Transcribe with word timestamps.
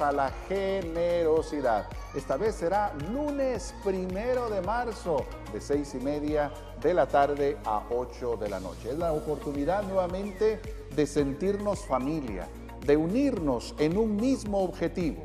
a 0.00 0.12
la 0.12 0.30
generosidad. 0.48 1.88
Esta 2.14 2.36
vez 2.36 2.54
será 2.56 2.92
lunes 3.12 3.74
primero 3.84 4.48
de 4.48 4.60
marzo, 4.62 5.26
de 5.52 5.60
seis 5.60 5.94
y 5.94 5.98
media 5.98 6.50
de 6.80 6.94
la 6.94 7.06
tarde 7.06 7.58
a 7.64 7.84
8 7.90 8.36
de 8.36 8.48
la 8.48 8.60
noche. 8.60 8.90
Es 8.90 8.98
la 8.98 9.12
oportunidad 9.12 9.82
nuevamente 9.82 10.60
de 10.94 11.06
sentirnos 11.06 11.80
familia, 11.86 12.48
de 12.86 12.96
unirnos 12.96 13.74
en 13.78 13.98
un 13.98 14.16
mismo 14.16 14.60
objetivo, 14.60 15.24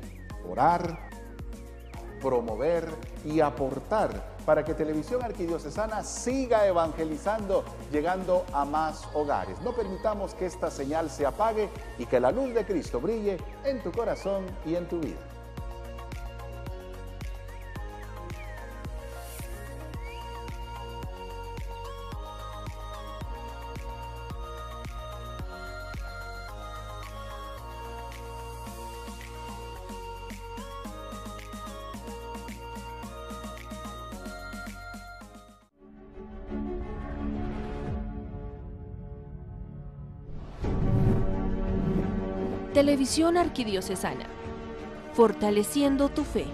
orar, 0.50 1.10
promover 2.22 2.90
y 3.24 3.40
aportar 3.40 4.35
para 4.46 4.64
que 4.64 4.74
Televisión 4.74 5.24
Arquidiocesana 5.24 6.04
siga 6.04 6.68
evangelizando, 6.68 7.64
llegando 7.92 8.46
a 8.54 8.66
más 8.66 9.08
hogares. 9.14 9.60
No 9.62 9.74
permitamos 9.74 10.34
que 10.34 10.46
esta 10.46 10.70
señal 10.70 11.10
se 11.10 11.26
apague 11.26 11.70
y 11.98 12.06
que 12.06 12.20
la 12.20 12.32
luz 12.32 12.54
de 12.54 12.66
Cristo 12.66 13.00
brille 13.00 13.38
en 13.64 13.82
tu 13.82 13.92
corazón 13.92 14.46
y 14.66 14.76
en 14.76 14.88
tu 14.88 15.00
vida. 15.00 15.35
Televisión 42.86 43.36
Arquidiocesana, 43.36 44.28
fortaleciendo 45.14 46.10
tu 46.10 46.24
fe. 46.24 46.46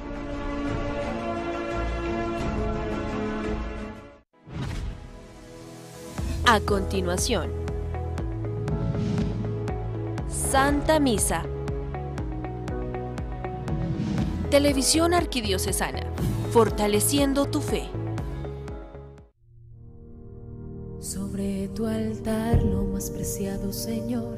A 6.45 6.61
continuación, 6.61 7.51
Santa 10.29 11.01
Misa. 11.01 11.43
Televisión 14.49 15.13
Arquidiocesana, 15.13 16.13
fortaleciendo 16.51 17.47
tu 17.47 17.59
fe. 17.59 17.89
Sobre 21.01 21.67
tu 21.67 21.85
altar, 21.87 22.63
lo 22.63 22.85
más 22.85 23.09
preciado, 23.09 23.73
Señor, 23.73 24.37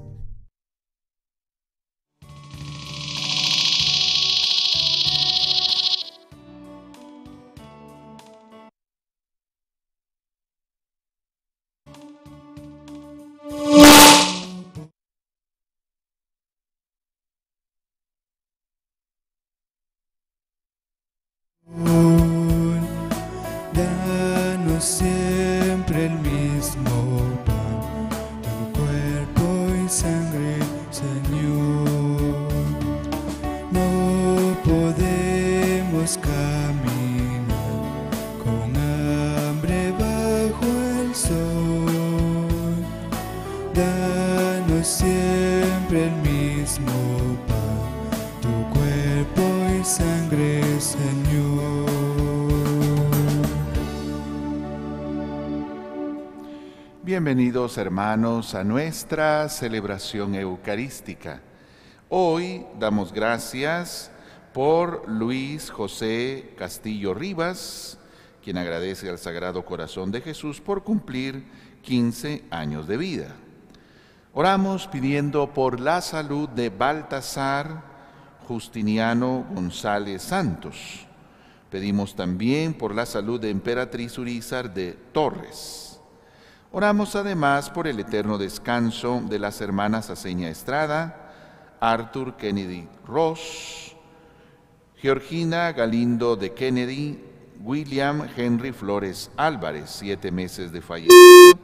Hermanos 57.51 58.55
a 58.55 58.63
nuestra 58.63 59.49
celebración 59.49 60.35
eucarística. 60.35 61.41
Hoy 62.07 62.65
damos 62.79 63.11
gracias 63.11 64.09
por 64.53 65.03
Luis 65.09 65.69
José 65.69 66.53
Castillo 66.57 67.13
Rivas, 67.13 67.99
quien 68.41 68.57
agradece 68.57 69.09
al 69.09 69.17
Sagrado 69.17 69.65
Corazón 69.65 70.13
de 70.13 70.21
Jesús 70.21 70.61
por 70.61 70.83
cumplir 70.83 71.43
15 71.81 72.45
años 72.51 72.87
de 72.87 72.95
vida. 72.95 73.35
Oramos 74.31 74.87
pidiendo 74.87 75.53
por 75.53 75.81
la 75.81 75.99
salud 75.99 76.47
de 76.47 76.69
Baltasar 76.69 77.83
Justiniano 78.47 79.45
González 79.53 80.21
Santos. 80.21 81.05
Pedimos 81.69 82.15
también 82.15 82.73
por 82.73 82.95
la 82.95 83.05
salud 83.05 83.41
de 83.41 83.49
Emperatriz 83.49 84.17
Urizar 84.17 84.73
de 84.73 84.93
Torres. 85.11 85.90
Oramos 86.73 87.17
además 87.17 87.69
por 87.69 87.85
el 87.85 87.99
eterno 87.99 88.37
descanso 88.37 89.21
de 89.27 89.39
las 89.39 89.59
hermanas 89.59 90.09
Aceña 90.09 90.47
Estrada, 90.47 91.33
Arthur 91.81 92.37
Kennedy 92.37 92.87
Ross, 93.05 93.93
Georgina 94.95 95.73
Galindo 95.73 96.37
de 96.37 96.53
Kennedy, 96.53 97.21
William 97.61 98.25
Henry 98.37 98.71
Flores 98.71 99.31
Álvarez, 99.35 99.89
siete 99.89 100.31
meses 100.31 100.71
de 100.71 100.81
fallecido, 100.81 101.59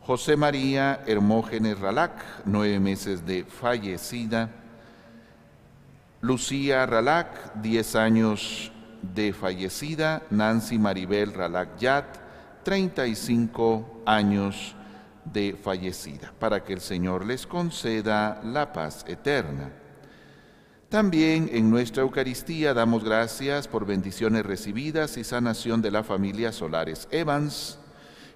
José 0.00 0.34
María 0.34 1.02
Hermógenes 1.06 1.78
Ralac, 1.78 2.24
nueve 2.46 2.80
meses 2.80 3.26
de 3.26 3.44
fallecida, 3.44 4.48
Lucía 6.22 6.86
Ralac, 6.86 7.52
diez 7.56 7.94
años 7.94 8.72
de 9.02 9.34
fallecida, 9.34 10.22
Nancy 10.30 10.78
Maribel 10.78 11.34
Ralac 11.34 11.76
Yat, 11.76 12.27
35 12.68 14.02
años 14.04 14.74
de 15.24 15.56
fallecida, 15.56 16.34
para 16.38 16.62
que 16.64 16.74
el 16.74 16.82
Señor 16.82 17.24
les 17.24 17.46
conceda 17.46 18.42
la 18.44 18.74
paz 18.74 19.06
eterna. 19.08 19.70
También 20.90 21.48
en 21.50 21.70
nuestra 21.70 22.02
Eucaristía 22.02 22.74
damos 22.74 23.04
gracias 23.04 23.66
por 23.68 23.86
bendiciones 23.86 24.44
recibidas 24.44 25.16
y 25.16 25.24
sanación 25.24 25.80
de 25.80 25.92
la 25.92 26.04
familia 26.04 26.52
Solares 26.52 27.08
Evans, 27.10 27.78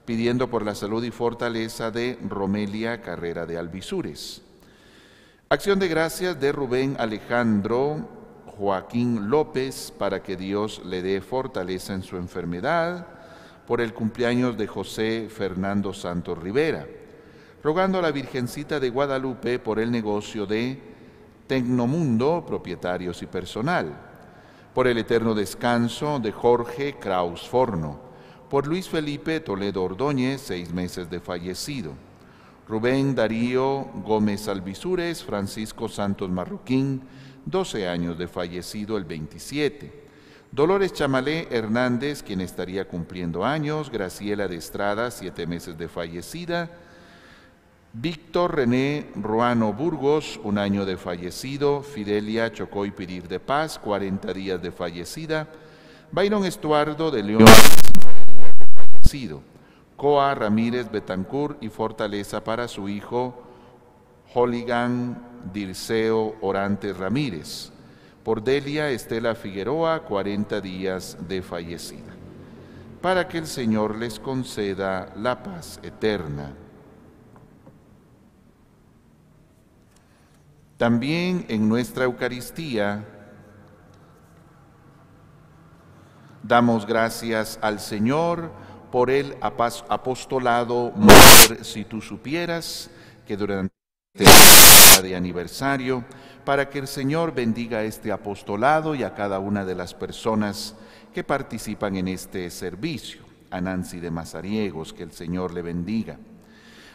pidiendo 0.07 0.49
por 0.49 0.65
la 0.65 0.75
salud 0.75 1.05
y 1.05 1.11
fortaleza 1.11 1.91
de 1.91 2.19
Romelia 2.27 3.03
Carrera 3.03 3.45
de 3.45 3.59
Alvisures. 3.59 4.41
Acción 5.51 5.79
de 5.79 5.89
gracias 5.89 6.41
de 6.41 6.53
Rubén 6.53 6.97
Alejandro 6.99 8.09
Joaquín 8.47 9.29
López 9.29 9.93
para 9.99 10.23
que 10.23 10.39
Dios 10.39 10.81
le 10.87 11.03
dé 11.03 11.21
fortaleza 11.21 11.93
en 11.93 12.03
su 12.03 12.17
enfermedad 12.17 13.19
por 13.67 13.81
el 13.81 13.95
cumpleaños 13.95 14.57
de 14.57 14.67
José 14.67 15.29
Fernando 15.31 15.93
Santos 15.93 16.39
Rivera, 16.39 16.87
rogando 17.63 17.99
a 17.99 18.03
la 18.03 18.11
Virgencita 18.11 18.81
de 18.81 18.91
Guadalupe 18.91 19.59
por 19.59 19.79
el 19.79 19.91
negocio 19.91 20.47
de 20.47 20.79
Tecnomundo, 21.47 22.45
propietarios 22.47 23.23
y 23.23 23.27
personal, 23.27 23.95
por 24.75 24.87
el 24.87 24.99
eterno 24.99 25.35
descanso 25.35 26.19
de 26.19 26.33
Jorge 26.33 26.99
Kraus 26.99 27.49
Forno, 27.49 28.01
por 28.49 28.67
Luis 28.67 28.89
Felipe 28.89 29.41
Toledo 29.41 29.83
Ordóñez, 29.85 30.41
seis 30.41 30.73
meses 30.73 31.09
de 31.09 31.21
fallecido, 31.21 31.93
Rubén 32.69 33.15
Darío 33.15 33.87
Gómez 34.05 34.49
Alvisures, 34.49 35.23
Francisco 35.23 35.89
Santos 35.89 36.31
Marroquín, 36.31 37.03
12 37.45 37.89
años 37.89 38.17
de 38.19 38.29
fallecido 38.29 38.97
el 38.97 39.05
27, 39.05 40.02
Dolores 40.53 40.93
Chamalé 40.93 41.49
Hernández, 41.51 42.23
quien 42.23 42.43
estaría 42.43 42.87
cumpliendo 42.87 43.43
años, 43.43 43.91
Graciela 43.91 44.49
de 44.49 44.57
Estrada, 44.57 45.11
siete 45.11 45.47
meses 45.47 45.79
de 45.79 45.89
fallecida, 45.89 46.71
Víctor 47.95 48.57
René 48.57 49.07
Ruano 49.15 49.73
Burgos, 49.73 50.39
un 50.45 50.59
año 50.59 50.85
de 50.85 50.99
fallecido. 50.99 51.83
Fidelia 51.83 52.53
Chocoy 52.53 52.91
Pirir 52.91 53.29
de 53.29 53.41
Paz, 53.41 53.79
40 53.79 54.31
días 54.35 54.61
de 54.61 54.71
fallecida. 54.71 55.49
Byron 56.11 56.45
Estuardo 56.45 57.11
de 57.11 57.23
León, 57.23 57.47
días 57.47 58.59
de 58.59 58.67
fallecido. 58.75 59.43
Coa 59.97 60.35
Ramírez 60.35 60.91
Betancourt 60.91 61.63
y 61.63 61.71
Fortaleza 61.71 62.45
para 62.45 62.69
su 62.69 62.91
hijo 62.91 63.43
Holigan 64.35 65.51
Dirceo 65.51 66.37
Orantes 66.43 66.95
Ramírez. 66.95 67.72
Por 68.25 68.43
Delia 68.43 68.91
Estela 68.91 69.35
Figueroa, 69.35 70.05
40 70.05 70.61
días 70.61 71.17
de 71.29 71.43
fallecida. 71.43 72.13
Para 73.01 73.27
que 73.27 73.39
el 73.39 73.47
Señor 73.47 73.97
les 73.97 74.21
conceda 74.21 75.13
la 75.17 75.43
paz 75.43 75.81
eterna. 75.83 76.53
También 80.77 81.45
en 81.49 81.69
nuestra 81.69 82.05
Eucaristía 82.05 83.05
damos 86.43 86.87
gracias 86.87 87.59
al 87.63 87.81
Señor 87.81 88.51
por 88.91 89.11
el 89.11 89.37
apostolado 89.41 90.93
Mujer, 90.95 91.65
si 91.65 91.85
tú 91.85 92.01
supieras 92.01 92.91
que 93.27 93.37
durante 93.37 93.73
este 94.15 95.03
de 95.03 95.17
aniversario, 95.17 96.05
para 96.45 96.69
que 96.69 96.79
el 96.79 96.89
Señor 96.89 97.35
bendiga 97.35 97.83
este 97.83 98.13
apostolado 98.13 98.95
y 98.95 99.03
a 99.03 99.15
cada 99.15 99.39
una 99.39 99.65
de 99.65 99.75
las 99.75 99.95
personas 99.95 100.75
que 101.15 101.25
participan 101.25 101.97
en 101.97 102.09
este 102.09 102.51
servicio. 102.51 103.23
A 103.51 103.61
Nancy 103.61 104.01
de 104.01 104.11
Mazariegos, 104.11 104.93
que 104.93 105.03
el 105.03 105.13
Señor 105.13 105.53
le 105.53 105.61
bendiga 105.61 106.19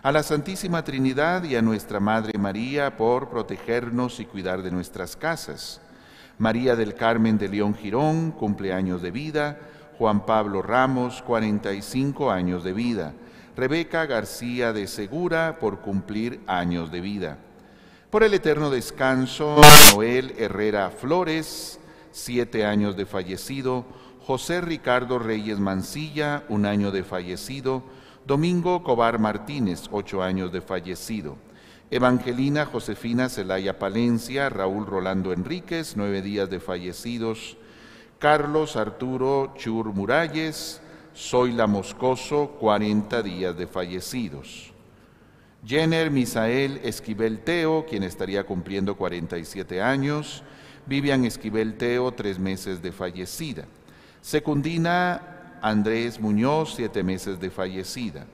a 0.03 0.11
la 0.13 0.23
Santísima 0.23 0.83
Trinidad 0.83 1.43
y 1.43 1.55
a 1.55 1.61
nuestra 1.61 1.99
Madre 1.99 2.37
María 2.39 2.95
por 2.95 3.29
protegernos 3.29 4.19
y 4.21 4.25
cuidar 4.25 4.61
de 4.61 4.71
nuestras 4.71 5.17
casas. 5.17 5.81
María 6.37 6.75
del 6.75 6.93
Carmen 6.93 7.37
de 7.37 7.49
León 7.49 7.75
Girón, 7.75 8.31
cumpleaños 8.31 9.01
de 9.01 9.11
vida. 9.11 9.59
Juan 9.97 10.25
Pablo 10.25 10.61
Ramos, 10.61 11.23
45 11.23 12.31
años 12.31 12.63
de 12.63 12.71
vida. 12.73 13.13
Rebeca 13.55 14.05
García 14.05 14.71
de 14.71 14.85
Segura, 14.87 15.57
por 15.59 15.79
cumplir 15.79 16.41
años 16.45 16.89
de 16.89 17.01
vida. 17.01 17.37
Por 18.17 18.23
el 18.23 18.33
eterno 18.33 18.71
descanso, 18.71 19.61
Noel 19.93 20.33
Herrera 20.39 20.89
Flores, 20.89 21.79
siete 22.11 22.65
años 22.65 22.97
de 22.97 23.05
fallecido. 23.05 23.85
José 24.25 24.59
Ricardo 24.59 25.19
Reyes 25.19 25.59
Mancilla, 25.59 26.43
un 26.49 26.65
año 26.65 26.89
de 26.89 27.03
fallecido. 27.03 27.83
Domingo 28.25 28.81
Cobar 28.81 29.19
Martínez, 29.19 29.83
ocho 29.91 30.23
años 30.23 30.51
de 30.51 30.61
fallecido. 30.61 31.35
Evangelina 31.91 32.65
Josefina 32.65 33.29
Celaya 33.29 33.77
Palencia, 33.77 34.49
Raúl 34.49 34.87
Rolando 34.87 35.31
Enríquez, 35.31 35.93
nueve 35.95 36.23
días 36.23 36.49
de 36.49 36.59
fallecidos. 36.59 37.55
Carlos 38.17 38.77
Arturo 38.77 39.53
Chur 39.57 39.93
Muralles, 39.93 40.81
Zoila 41.15 41.67
Moscoso, 41.67 42.57
cuarenta 42.59 43.21
días 43.21 43.55
de 43.55 43.67
fallecidos. 43.67 44.73
Jenner 45.65 46.11
Misael 46.11 46.79
Esquivel 46.83 47.39
Teo, 47.39 47.85
quien 47.85 48.03
estaría 48.03 48.45
cumpliendo 48.45 48.95
47 48.95 49.81
años. 49.81 50.43
Vivian 50.85 51.25
Esquivel 51.25 51.75
Teo, 51.75 52.11
tres 52.13 52.39
meses 52.39 52.81
de 52.81 52.91
fallecida. 52.91 53.65
Secundina 54.21 55.57
Andrés 55.61 56.19
Muñoz, 56.19 56.75
siete 56.75 57.03
meses 57.03 57.39
de 57.39 57.49
fallecida. 57.49 58.25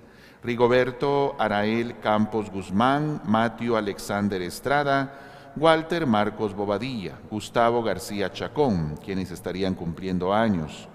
Rigoberto 0.43 1.35
Arael 1.39 1.99
Campos 1.99 2.51
Guzmán, 2.51 3.21
Matio 3.25 3.77
Alexander 3.77 4.41
Estrada, 4.41 5.51
Walter 5.55 6.05
Marcos 6.05 6.53
Bobadilla, 6.53 7.17
Gustavo 7.31 7.81
García 7.81 8.31
Chacón, 8.31 8.97
quienes 8.97 9.31
estarían 9.31 9.73
cumpliendo 9.73 10.33
años. 10.33 10.89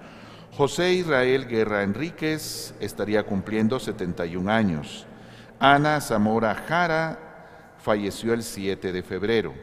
José 0.57 0.93
Israel 0.93 1.47
Guerra 1.49 1.83
Enríquez 1.83 2.75
estaría 2.79 3.25
cumpliendo 3.25 3.81
71 3.81 4.51
años. 4.51 5.08
Ana 5.61 6.01
Zamora 6.01 6.55
Jara 6.55 7.19
falleció 7.79 8.33
el 8.33 8.45
7 8.45 8.93
de 8.93 9.03
febrero. 9.03 9.55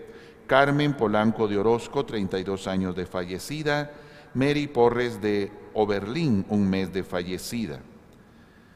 Carmen 0.46 0.94
Polanco 0.94 1.48
de 1.48 1.58
Orozco, 1.58 2.06
32 2.06 2.68
años 2.68 2.96
de 2.96 3.06
fallecida. 3.06 3.92
Mary 4.34 4.68
Porres 4.68 5.22
de 5.22 5.52
Oberlín, 5.74 6.46
un 6.50 6.70
mes 6.70 6.92
de 6.92 7.04
fallecida. 7.04 7.80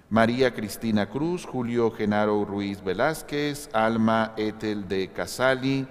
María 0.09 0.53
Cristina 0.53 1.09
Cruz, 1.09 1.45
Julio 1.45 1.91
Genaro 1.91 2.45
Ruiz 2.45 2.81
Velázquez, 2.81 3.69
Alma 3.73 4.33
Etel 4.37 4.87
de 4.87 5.09
Casali, 5.09 5.85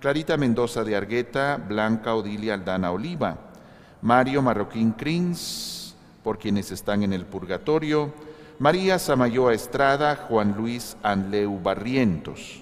Clarita 0.00 0.38
Mendoza 0.38 0.82
de 0.82 0.96
Argueta, 0.96 1.56
Blanca 1.56 2.14
Odilia 2.14 2.54
Aldana 2.54 2.90
Oliva, 2.90 3.36
Mario 4.00 4.40
Marroquín 4.40 4.92
Crins, 4.92 5.94
por 6.24 6.38
quienes 6.38 6.72
están 6.72 7.02
en 7.02 7.12
el 7.12 7.26
purgatorio, 7.26 8.12
María 8.60 8.98
Samayoa 8.98 9.54
Estrada, 9.54 10.16
Juan 10.28 10.54
Luis 10.54 10.94
Anleu 11.02 11.58
Barrientos. 11.62 12.60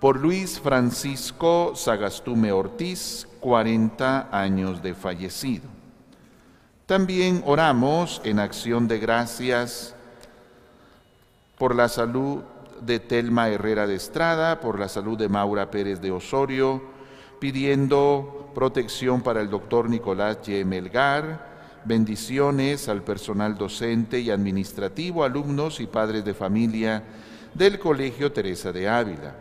Por 0.00 0.18
Luis 0.18 0.58
Francisco 0.58 1.74
Sagastume 1.76 2.50
Ortiz, 2.50 3.28
40 3.38 4.28
años 4.32 4.82
de 4.82 4.94
fallecido. 4.94 5.68
También 6.86 7.44
oramos 7.46 8.20
en 8.24 8.40
acción 8.40 8.88
de 8.88 8.98
gracias 8.98 9.94
por 11.58 11.76
la 11.76 11.88
salud 11.88 12.42
de 12.80 12.98
Telma 12.98 13.50
Herrera 13.50 13.86
de 13.86 13.94
Estrada, 13.94 14.58
por 14.58 14.80
la 14.80 14.88
salud 14.88 15.16
de 15.16 15.28
Maura 15.28 15.70
Pérez 15.70 16.00
de 16.00 16.10
Osorio, 16.10 16.82
pidiendo 17.38 18.50
protección 18.52 19.20
para 19.20 19.42
el 19.42 19.48
doctor 19.48 19.88
Nicolás 19.88 20.38
G. 20.42 20.64
Melgar, 20.64 21.57
bendiciones 21.84 22.88
al 22.88 23.02
personal 23.02 23.56
docente 23.56 24.20
y 24.20 24.30
administrativo, 24.30 25.24
alumnos 25.24 25.80
y 25.80 25.86
padres 25.86 26.24
de 26.24 26.34
familia 26.34 27.02
del 27.54 27.78
Colegio 27.78 28.32
Teresa 28.32 28.72
de 28.72 28.88
Ávila, 28.88 29.34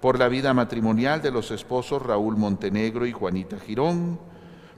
por 0.00 0.18
la 0.18 0.28
vida 0.28 0.54
matrimonial 0.54 1.22
de 1.22 1.30
los 1.30 1.50
esposos 1.50 2.02
Raúl 2.02 2.36
Montenegro 2.36 3.06
y 3.06 3.12
Juanita 3.12 3.58
Girón, 3.58 4.18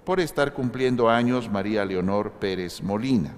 por 0.04 0.20
estar 0.20 0.52
cumpliendo 0.52 1.08
años 1.08 1.50
María 1.50 1.84
Leonor 1.84 2.32
Pérez 2.32 2.82
Molina, 2.82 3.34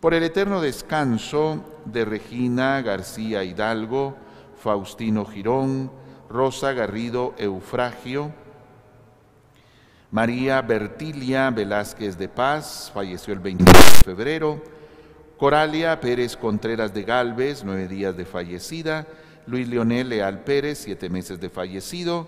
por 0.00 0.14
el 0.14 0.22
eterno 0.22 0.60
descanso 0.60 1.64
de 1.84 2.04
Regina 2.04 2.80
García 2.82 3.44
Hidalgo, 3.44 4.16
Faustino 4.62 5.24
Girón, 5.24 5.90
Rosa 6.28 6.72
Garrido 6.72 7.34
Eufragio, 7.38 8.32
María 10.10 10.60
Bertilia 10.60 11.50
Velázquez 11.50 12.18
de 12.18 12.28
Paz, 12.28 12.90
falleció 12.92 13.32
el 13.32 13.38
22 13.38 13.72
de 13.72 14.04
febrero, 14.04 14.60
Coralia 15.38 16.00
Pérez 16.00 16.36
Contreras 16.36 16.92
de 16.92 17.04
Galvez, 17.04 17.62
nueve 17.64 17.86
días 17.86 18.16
de 18.16 18.24
fallecida, 18.24 19.06
Luis 19.46 19.68
Leonel 19.68 20.08
Leal 20.08 20.40
Pérez, 20.40 20.78
siete 20.78 21.08
meses 21.08 21.38
de 21.38 21.48
fallecido, 21.48 22.26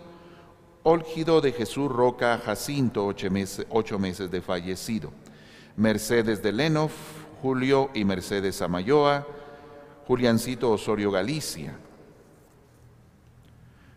Olgido 0.85 1.41
de 1.41 1.53
Jesús 1.53 1.91
Roca 1.91 2.39
Jacinto, 2.39 3.07
ocho 3.07 3.99
meses, 3.99 4.31
de 4.31 4.41
fallecido. 4.41 5.13
Mercedes 5.77 6.43
de 6.43 6.53
Lenof, 6.53 6.93
Julio 7.41 7.91
y 7.95 8.05
Mercedes 8.05 8.63
Amayoa, 8.63 9.27
Juliancito 10.07 10.71
Osorio 10.71 11.11
Galicia. 11.11 11.75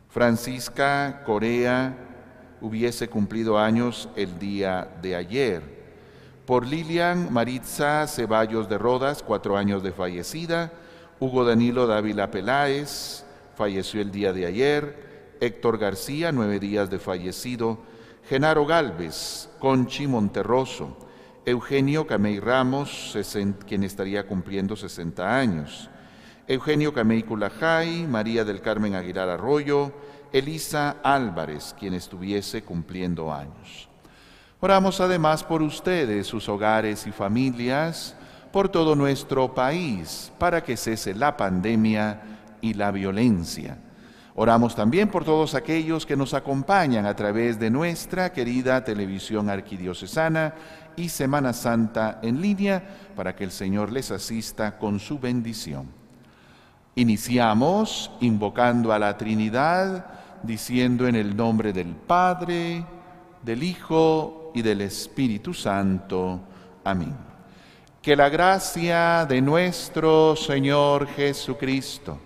Francisca 0.09 1.23
Corea 1.25 2.04
hubiese 2.61 3.07
cumplido 3.07 3.57
años 3.57 4.09
el 4.15 4.39
día 4.39 4.87
de 5.01 5.15
ayer. 5.15 5.61
Por 6.45 6.65
Lilian 6.65 7.33
Maritza 7.33 8.07
Ceballos 8.07 8.69
de 8.69 8.77
Rodas, 8.77 9.23
cuatro 9.23 9.57
años 9.57 9.83
de 9.83 9.91
fallecida. 9.91 10.71
Hugo 11.19 11.45
Danilo 11.45 11.87
Dávila 11.87 12.29
Peláez, 12.29 13.23
falleció 13.55 14.01
el 14.01 14.11
día 14.11 14.33
de 14.33 14.45
ayer. 14.45 15.05
Héctor 15.39 15.77
García, 15.77 16.31
nueve 16.31 16.59
días 16.59 16.89
de 16.89 16.99
fallecido, 16.99 17.79
Genaro 18.27 18.65
Galvez, 18.65 19.49
Conchi 19.59 20.07
Monterroso, 20.07 20.97
Eugenio 21.45 22.07
Camey 22.07 22.39
Ramos, 22.39 23.17
quien 23.67 23.83
estaría 23.83 24.25
cumpliendo 24.25 24.75
60 24.75 25.37
años, 25.37 25.89
Eugenio 26.47 26.93
Camey 26.93 27.23
Culajay, 27.23 28.07
María 28.07 28.43
del 28.43 28.61
Carmen 28.61 28.95
Aguilar 28.95 29.29
Arroyo, 29.29 29.91
Elisa 30.37 30.97
Álvarez, 31.03 31.75
quien 31.79 31.93
estuviese 31.93 32.63
cumpliendo 32.63 33.33
años. 33.33 33.89
Oramos 34.59 34.99
además 34.99 35.43
por 35.43 35.61
ustedes, 35.61 36.27
sus 36.27 36.49
hogares 36.49 37.05
y 37.07 37.11
familias, 37.11 38.15
por 38.51 38.69
todo 38.69 38.95
nuestro 38.95 39.53
país, 39.53 40.31
para 40.37 40.63
que 40.63 40.77
cese 40.77 41.13
la 41.13 41.35
pandemia 41.37 42.21
y 42.61 42.73
la 42.73 42.91
violencia 42.91 43.77
Oramos 44.37 44.75
también 44.75 45.07
por 45.07 45.23
todos 45.23 45.55
aquellos 45.55 46.05
que 46.05 46.17
nos 46.17 46.33
acompañan 46.33 47.05
a 47.05 47.15
través 47.15 47.57
de 47.57 47.69
nuestra 47.69 48.33
querida 48.33 48.83
televisión 48.83 49.49
arquidiocesana 49.49 50.53
y 50.97 51.07
Semana 51.07 51.53
Santa 51.53 52.19
en 52.21 52.41
línea 52.41 52.83
para 53.15 53.33
que 53.33 53.45
el 53.45 53.51
Señor 53.51 53.93
les 53.93 54.11
asista 54.11 54.77
con 54.77 54.99
su 54.99 55.19
bendición. 55.19 55.87
Iniciamos 56.95 58.11
invocando 58.19 58.91
a 58.91 58.99
la 58.99 59.17
Trinidad, 59.17 60.05
diciendo 60.45 61.07
en 61.07 61.15
el 61.15 61.35
nombre 61.35 61.73
del 61.73 61.95
Padre, 61.95 62.85
del 63.41 63.63
Hijo 63.63 64.51
y 64.53 64.61
del 64.61 64.81
Espíritu 64.81 65.53
Santo. 65.53 66.39
Amén. 66.83 67.15
Que 68.01 68.15
la 68.15 68.29
gracia 68.29 69.25
de 69.25 69.41
nuestro 69.41 70.35
Señor 70.35 71.07
Jesucristo, 71.07 72.19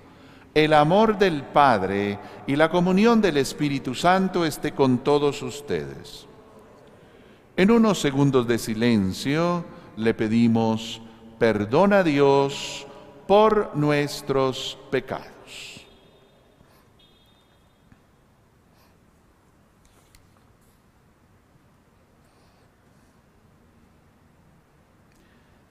el 0.53 0.73
amor 0.73 1.17
del 1.17 1.43
Padre 1.43 2.19
y 2.47 2.55
la 2.55 2.69
comunión 2.69 3.21
del 3.21 3.37
Espíritu 3.37 3.95
Santo 3.95 4.45
esté 4.45 4.73
con 4.73 4.99
todos 4.99 5.41
ustedes. 5.41 6.27
En 7.55 7.71
unos 7.71 7.99
segundos 7.99 8.47
de 8.47 8.57
silencio 8.57 9.65
le 9.97 10.13
pedimos 10.13 11.01
perdón 11.37 11.93
a 11.93 12.03
Dios 12.03 12.85
por 13.27 13.75
nuestros 13.75 14.77
pecados. 14.89 15.38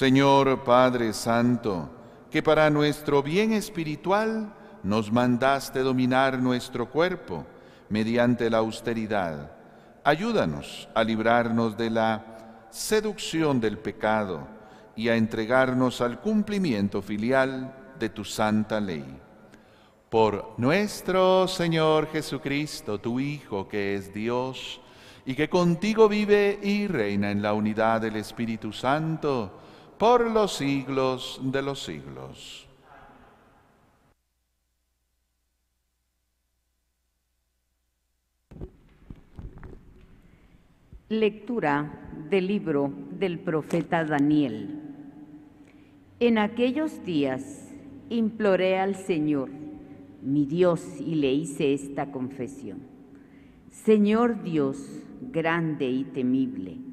Señor 0.00 0.64
Padre 0.64 1.12
Santo, 1.12 1.90
que 2.30 2.42
para 2.42 2.70
nuestro 2.70 3.22
bien 3.22 3.52
espiritual 3.52 4.50
nos 4.82 5.12
mandaste 5.12 5.80
dominar 5.80 6.38
nuestro 6.38 6.88
cuerpo 6.88 7.44
mediante 7.90 8.48
la 8.48 8.56
austeridad. 8.56 9.52
Ayúdanos 10.02 10.88
a 10.94 11.04
librarnos 11.04 11.76
de 11.76 11.90
la 11.90 12.66
seducción 12.70 13.60
del 13.60 13.76
pecado 13.76 14.48
y 14.96 15.10
a 15.10 15.16
entregarnos 15.16 16.00
al 16.00 16.18
cumplimiento 16.18 17.02
filial 17.02 17.70
de 17.98 18.08
tu 18.08 18.24
santa 18.24 18.80
ley. 18.80 19.04
Por 20.08 20.54
nuestro 20.56 21.46
Señor 21.46 22.10
Jesucristo, 22.10 22.98
tu 22.98 23.20
Hijo, 23.20 23.68
que 23.68 23.96
es 23.96 24.14
Dios, 24.14 24.80
y 25.26 25.34
que 25.34 25.50
contigo 25.50 26.08
vive 26.08 26.58
y 26.62 26.86
reina 26.86 27.30
en 27.30 27.42
la 27.42 27.52
unidad 27.52 28.00
del 28.00 28.16
Espíritu 28.16 28.72
Santo 28.72 29.60
por 30.00 30.30
los 30.30 30.54
siglos 30.54 31.38
de 31.42 31.60
los 31.60 31.82
siglos. 31.82 32.66
Lectura 41.10 42.16
del 42.30 42.46
libro 42.46 42.90
del 43.10 43.40
profeta 43.40 44.02
Daniel. 44.06 44.80
En 46.18 46.38
aquellos 46.38 47.04
días 47.04 47.68
imploré 48.08 48.78
al 48.78 48.94
Señor, 48.94 49.50
mi 50.22 50.46
Dios, 50.46 50.82
y 50.98 51.16
le 51.16 51.30
hice 51.34 51.74
esta 51.74 52.10
confesión. 52.10 52.78
Señor 53.68 54.42
Dios, 54.44 54.78
grande 55.30 55.90
y 55.90 56.04
temible, 56.04 56.89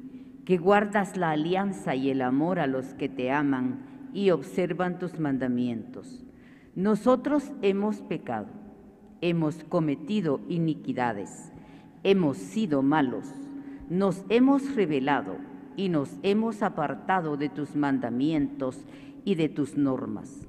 que 0.48 0.56
guardas 0.56 1.18
la 1.18 1.32
alianza 1.32 1.94
y 1.94 2.08
el 2.08 2.22
amor 2.22 2.58
a 2.58 2.66
los 2.66 2.94
que 2.94 3.10
te 3.10 3.30
aman 3.30 3.80
y 4.14 4.30
observan 4.30 4.98
tus 4.98 5.18
mandamientos. 5.18 6.24
Nosotros 6.74 7.52
hemos 7.60 8.00
pecado, 8.00 8.46
hemos 9.20 9.62
cometido 9.64 10.40
iniquidades, 10.48 11.52
hemos 12.02 12.38
sido 12.38 12.80
malos, 12.80 13.26
nos 13.90 14.24
hemos 14.30 14.74
rebelado 14.74 15.36
y 15.76 15.90
nos 15.90 16.16
hemos 16.22 16.62
apartado 16.62 17.36
de 17.36 17.50
tus 17.50 17.76
mandamientos 17.76 18.86
y 19.26 19.34
de 19.34 19.50
tus 19.50 19.76
normas. 19.76 20.48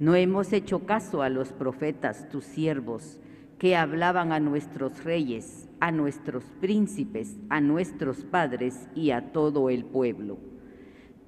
No 0.00 0.16
hemos 0.16 0.52
hecho 0.52 0.80
caso 0.80 1.22
a 1.22 1.28
los 1.28 1.52
profetas, 1.52 2.28
tus 2.28 2.42
siervos, 2.42 3.20
que 3.62 3.76
hablaban 3.76 4.32
a 4.32 4.40
nuestros 4.40 5.04
reyes 5.04 5.68
a 5.78 5.92
nuestros 5.92 6.42
príncipes, 6.60 7.38
a 7.48 7.60
nuestros 7.60 8.24
padres 8.24 8.88
y 8.96 9.12
a 9.12 9.30
todo 9.32 9.70
el 9.70 9.84
pueblo. 9.84 10.38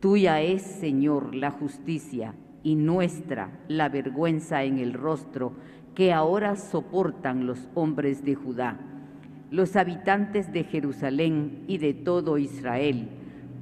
Tuya 0.01 0.41
es, 0.43 0.63
Señor, 0.63 1.33
la 1.33 1.53
justicia 1.53 2.35
y 2.65 2.75
nuestra 2.75 3.61
la 3.69 3.89
vergüenza 3.89 4.65
en 4.65 4.79
el 4.79 4.95
rostro 4.95 5.53
que 5.95 6.13
ahora 6.13 6.57
soportan 6.57 7.47
los 7.47 7.69
hombres 7.75 8.25
de 8.25 8.35
Judá. 8.35 8.81
los 9.53 9.77
habitantes 9.77 10.53
de 10.53 10.65
Jerusalén 10.65 11.63
y 11.69 11.79
de 11.79 11.95
todo 11.95 12.39
Israel, 12.39 13.11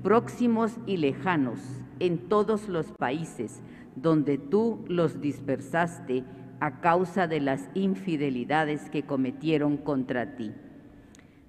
próximos 0.02 0.79
y 0.87 0.97
lejanos, 0.97 1.59
en 2.00 2.17
todos 2.31 2.71
los 2.71 2.87
países 2.93 3.62
donde 3.97 4.38
tú 4.38 4.83
los 4.88 5.21
dispersaste 5.21 6.25
a 6.62 6.78
causa 6.78 7.26
de 7.26 7.40
las 7.40 7.69
infidelidades 7.75 8.88
que 8.88 9.02
cometieron 9.02 9.76
contra 9.76 10.37
ti. 10.37 10.52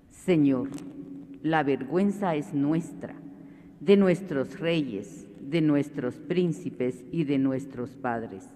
Señor, 0.10 0.70
la 1.44 1.62
vergüenza 1.62 2.34
es 2.34 2.56
nuestra, 2.56 3.14
de 3.80 3.96
nuestros 3.96 4.60
reyes, 4.60 5.28
de 5.40 5.62
nuestros 5.62 6.16
príncipes 6.16 7.06
y 7.12 7.26
de 7.26 7.38
nuestros 7.38 7.92
padres, 7.92 8.50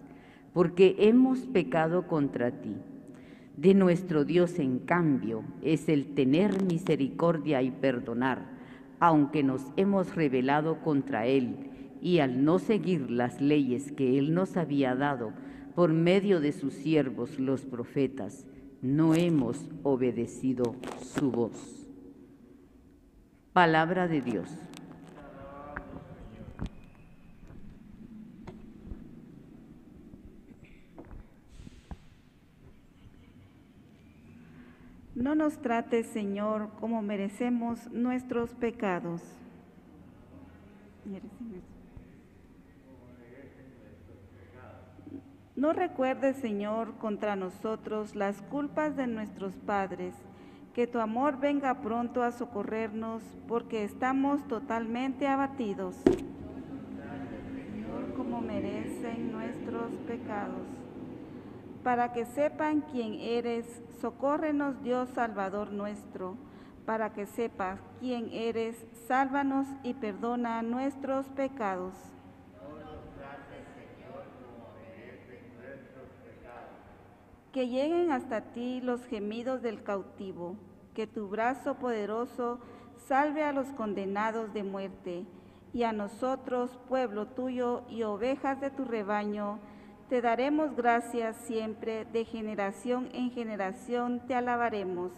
porque 0.52 0.96
hemos 0.98 1.42
pecado 1.42 2.08
contra 2.08 2.50
ti. 2.50 2.76
De 3.56 3.76
nuestro 3.76 4.26
Dios, 4.26 4.58
en 4.58 4.80
cambio, 4.80 5.44
es 5.62 5.88
el 5.90 6.16
tener 6.16 6.64
misericordia 6.64 7.62
y 7.62 7.70
perdonar, 7.70 8.48
aunque 9.00 9.44
nos 9.44 9.62
hemos 9.76 10.16
rebelado 10.16 10.82
contra 10.82 11.28
Él 11.28 11.56
y 12.02 12.18
al 12.18 12.44
no 12.44 12.58
seguir 12.58 13.12
las 13.12 13.42
leyes 13.42 13.92
que 13.92 14.18
Él 14.18 14.34
nos 14.34 14.58
había 14.58 14.96
dado 14.96 15.34
por 15.78 15.94
medio 15.94 16.40
de 16.40 16.54
sus 16.54 16.74
siervos 16.74 17.38
los 17.38 17.64
profetas, 17.64 18.48
no 18.82 19.14
hemos 19.14 19.70
obedecido 19.84 20.76
su 21.00 21.30
voz. 21.30 21.88
Palabra 23.54 24.08
de 24.08 24.22
Dios. 24.22 24.50
No 35.14 35.36
nos 35.36 35.62
trates, 35.62 36.08
Señor, 36.08 36.72
como 36.80 37.04
merecemos 37.04 37.88
nuestros 37.92 38.50
pecados. 38.56 39.22
No 45.58 45.74
recuerdes, 45.74 46.38
Señor, 46.38 47.00
contra 47.00 47.36
nosotros 47.36 48.16
las 48.16 48.44
culpas 48.44 48.96
de 48.96 49.08
nuestros 49.08 49.56
padres, 49.56 50.14
que 50.76 50.86
tu 50.86 51.00
amor 51.00 51.40
venga 51.40 51.82
pronto 51.82 52.22
a 52.22 52.32
socorrernos, 52.32 53.24
porque 53.48 53.84
estamos 53.84 54.48
totalmente 54.48 55.28
abatidos. 55.28 55.96
Señor, 57.56 58.14
como 58.16 58.40
merecen 58.40 59.32
nuestros 59.32 59.94
pecados. 60.06 60.68
Para 61.84 62.14
que 62.14 62.26
sepan 62.26 62.82
quién 62.92 63.16
eres, 63.16 63.66
socórrenos 64.00 64.84
Dios 64.84 65.10
Salvador 65.10 65.72
nuestro. 65.72 66.36
Para 66.86 67.14
que 67.14 67.26
sepas 67.26 67.80
quién 68.00 68.30
eres, 68.32 68.86
sálvanos 69.08 69.66
y 69.82 69.96
perdona 69.96 70.62
nuestros 70.62 71.26
pecados. 71.30 71.96
Que 77.58 77.68
lleguen 77.68 78.12
hasta 78.12 78.42
ti 78.54 78.82
los 78.82 79.04
gemidos 79.08 79.64
del 79.64 79.82
cautivo, 79.82 80.58
que 80.94 81.08
tu 81.08 81.28
brazo 81.28 81.74
poderoso 81.80 82.60
salve 83.08 83.44
a 83.44 83.52
los 83.52 83.66
condenados 83.70 84.54
de 84.54 84.62
muerte, 84.62 85.26
y 85.74 85.82
a 85.82 85.92
nosotros, 85.92 86.78
pueblo 86.88 87.26
tuyo 87.30 87.82
y 87.90 88.04
ovejas 88.04 88.62
de 88.62 88.70
tu 88.70 88.86
rebaño, 88.86 89.58
te 90.08 90.22
daremos 90.22 90.76
gracias 90.76 91.36
siempre, 91.48 92.06
de 92.06 92.26
generación 92.26 93.10
en 93.12 93.32
generación 93.32 94.22
te 94.28 94.36
alabaremos. 94.36 95.12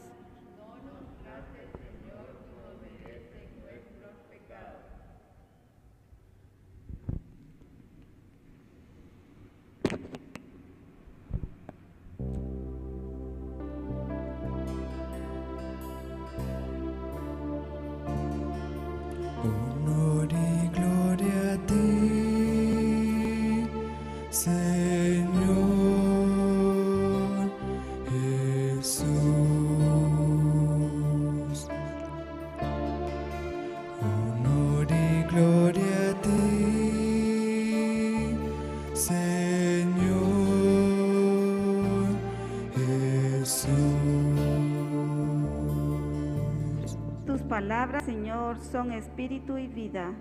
Palabras, 47.38 48.04
Señor, 48.06 48.60
son 48.60 48.92
espíritu 48.92 49.58
y 49.58 49.68
vida. 49.68 50.14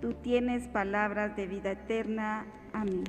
Tú 0.00 0.14
tienes 0.14 0.66
palabras 0.68 1.36
de 1.36 1.46
vida 1.46 1.70
eterna. 1.70 2.44
Amén. 2.72 3.04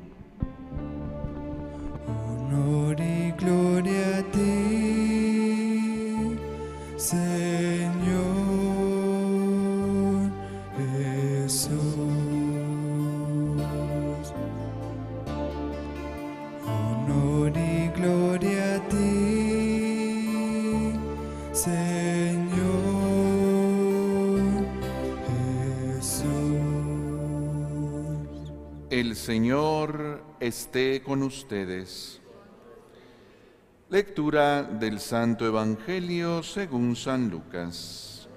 Honor 2.07 2.99
y 2.99 3.31
gloria 3.31 4.19
a 4.19 4.23
ti, 4.31 5.57
Señor. 6.97 7.96
Señor 29.27 30.23
esté 30.39 31.03
con 31.03 31.21
ustedes. 31.21 32.21
Lectura 33.89 34.63
del 34.63 35.01
Santo 35.01 35.45
Evangelio 35.45 36.41
según 36.43 36.95
San 36.95 37.29
Lucas. 37.29 38.29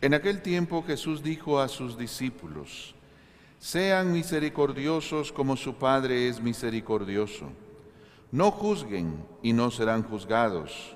En 0.00 0.14
aquel 0.14 0.40
tiempo 0.40 0.82
Jesús 0.82 1.22
dijo 1.22 1.60
a 1.60 1.68
sus 1.68 1.98
discípulos, 1.98 2.94
Sean 3.58 4.10
misericordiosos 4.10 5.32
como 5.32 5.58
su 5.58 5.74
Padre 5.74 6.28
es 6.30 6.40
misericordioso. 6.40 7.52
No 8.32 8.50
juzguen 8.50 9.22
y 9.42 9.52
no 9.52 9.70
serán 9.70 10.02
juzgados 10.02 10.95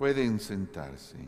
Pueden 0.00 0.40
sentarse. 0.40 1.18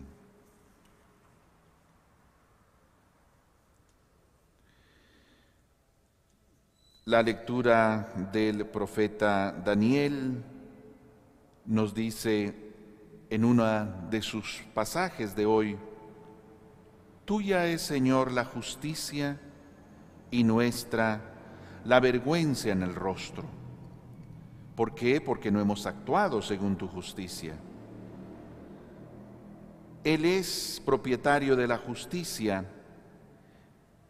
La 7.05 7.23
lectura 7.23 8.15
del 8.33 8.65
profeta 8.65 9.53
Daniel 9.53 10.43
nos 11.67 11.93
dice 11.93 12.55
en 13.29 13.45
uno 13.45 14.09
de 14.09 14.23
sus 14.23 14.63
pasajes 14.73 15.37
de 15.37 15.45
hoy, 15.45 15.77
Tuya 17.27 17.67
es, 17.67 17.83
Señor, 17.83 18.33
la 18.33 18.47
justicia 18.47 19.39
y 20.31 20.45
nuestra 20.45 21.21
la 21.85 22.01
vergüenza 22.01 22.71
en 22.71 22.83
el 22.83 22.95
rostro. 22.95 23.45
¿Por 24.75 24.95
qué? 24.95 25.21
Porque 25.21 25.51
no 25.51 25.61
hemos 25.61 25.85
actuado 25.85 26.41
según 26.41 26.77
tu 26.77 26.89
justicia. 26.89 27.55
Él 30.05 30.25
es 30.25 30.83
propietario 30.85 31.55
de 31.57 31.67
la 31.67 31.79
justicia 31.79 32.65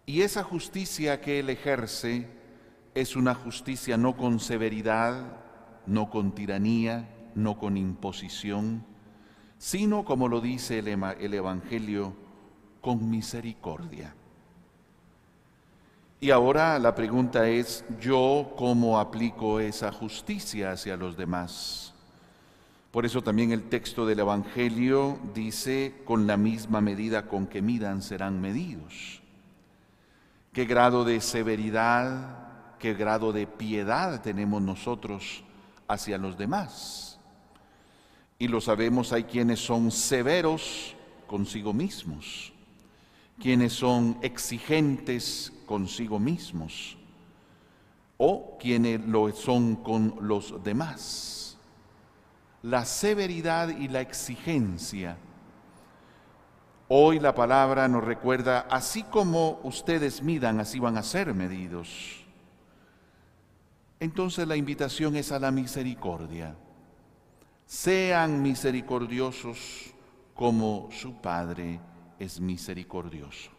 y 0.06 0.22
esa 0.22 0.42
justicia 0.42 1.20
que 1.20 1.40
Él 1.40 1.50
ejerce 1.50 2.28
es 2.94 3.16
una 3.16 3.34
justicia 3.34 3.96
no 3.96 4.16
con 4.16 4.40
severidad, 4.40 5.36
no 5.86 6.10
con 6.10 6.32
tiranía, 6.32 7.08
no 7.34 7.58
con 7.58 7.76
imposición, 7.76 8.84
sino, 9.58 10.04
como 10.04 10.28
lo 10.28 10.40
dice 10.40 10.78
el, 10.78 10.88
el 10.88 11.34
Evangelio, 11.34 12.14
con 12.80 13.08
misericordia. 13.08 14.14
Y 16.20 16.30
ahora 16.30 16.78
la 16.78 16.94
pregunta 16.94 17.48
es, 17.48 17.84
¿yo 18.00 18.54
cómo 18.56 18.98
aplico 18.98 19.60
esa 19.60 19.90
justicia 19.92 20.72
hacia 20.72 20.96
los 20.96 21.16
demás? 21.16 21.91
Por 22.92 23.06
eso 23.06 23.22
también 23.22 23.52
el 23.52 23.70
texto 23.70 24.04
del 24.04 24.20
Evangelio 24.20 25.18
dice, 25.34 25.94
con 26.04 26.26
la 26.26 26.36
misma 26.36 26.82
medida 26.82 27.26
con 27.26 27.46
que 27.46 27.62
midan 27.62 28.02
serán 28.02 28.38
medidos. 28.38 29.22
¿Qué 30.52 30.66
grado 30.66 31.02
de 31.02 31.22
severidad, 31.22 32.76
qué 32.78 32.92
grado 32.92 33.32
de 33.32 33.46
piedad 33.46 34.20
tenemos 34.20 34.60
nosotros 34.60 35.42
hacia 35.88 36.18
los 36.18 36.36
demás? 36.36 37.18
Y 38.38 38.48
lo 38.48 38.60
sabemos, 38.60 39.14
hay 39.14 39.24
quienes 39.24 39.60
son 39.60 39.90
severos 39.90 40.94
consigo 41.26 41.72
mismos, 41.72 42.52
quienes 43.40 43.72
son 43.72 44.18
exigentes 44.20 45.50
consigo 45.64 46.18
mismos 46.18 46.98
o 48.18 48.58
quienes 48.60 49.00
lo 49.06 49.32
son 49.32 49.76
con 49.76 50.14
los 50.20 50.62
demás. 50.62 51.41
La 52.62 52.84
severidad 52.84 53.68
y 53.68 53.88
la 53.88 54.00
exigencia. 54.00 55.16
Hoy 56.88 57.18
la 57.18 57.34
palabra 57.34 57.88
nos 57.88 58.04
recuerda, 58.04 58.66
así 58.70 59.02
como 59.02 59.60
ustedes 59.64 60.22
midan, 60.22 60.60
así 60.60 60.78
van 60.78 60.96
a 60.96 61.02
ser 61.02 61.34
medidos. 61.34 62.24
Entonces 63.98 64.46
la 64.46 64.56
invitación 64.56 65.16
es 65.16 65.32
a 65.32 65.38
la 65.38 65.50
misericordia. 65.50 66.54
Sean 67.66 68.42
misericordiosos 68.42 69.94
como 70.34 70.88
su 70.92 71.20
Padre 71.20 71.80
es 72.18 72.40
misericordioso. 72.40 73.50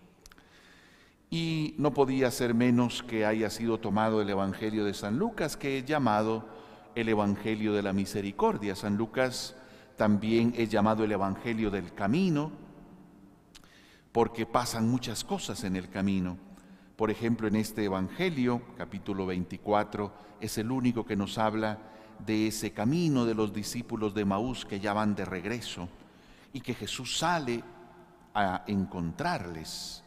Y 1.29 1.75
no 1.77 1.93
podía 1.93 2.29
ser 2.29 2.53
menos 2.53 3.03
que 3.03 3.25
haya 3.25 3.49
sido 3.49 3.79
tomado 3.79 4.21
el 4.21 4.29
Evangelio 4.29 4.85
de 4.85 4.93
San 4.93 5.17
Lucas, 5.17 5.57
que 5.57 5.79
es 5.79 5.85
llamado 5.85 6.47
el 6.95 7.09
Evangelio 7.09 7.73
de 7.73 7.81
la 7.81 7.93
Misericordia. 7.93 8.75
San 8.75 8.97
Lucas 8.97 9.55
también 9.95 10.53
es 10.57 10.69
llamado 10.69 11.03
el 11.03 11.11
Evangelio 11.11 11.69
del 11.71 11.93
Camino, 11.93 12.51
porque 14.11 14.45
pasan 14.45 14.89
muchas 14.89 15.23
cosas 15.23 15.63
en 15.63 15.75
el 15.75 15.89
camino. 15.89 16.37
Por 16.95 17.09
ejemplo, 17.09 17.47
en 17.47 17.55
este 17.55 17.83
Evangelio, 17.85 18.61
capítulo 18.77 19.25
24, 19.25 20.13
es 20.39 20.57
el 20.57 20.71
único 20.71 21.05
que 21.05 21.15
nos 21.15 21.37
habla 21.37 21.79
de 22.25 22.47
ese 22.47 22.71
camino 22.71 23.25
de 23.25 23.33
los 23.33 23.53
discípulos 23.53 24.13
de 24.13 24.25
Maús 24.25 24.65
que 24.65 24.79
ya 24.79 24.93
van 24.93 25.15
de 25.15 25.25
regreso 25.25 25.89
y 26.53 26.61
que 26.61 26.75
Jesús 26.75 27.17
sale 27.17 27.63
a 28.35 28.63
encontrarles 28.67 30.03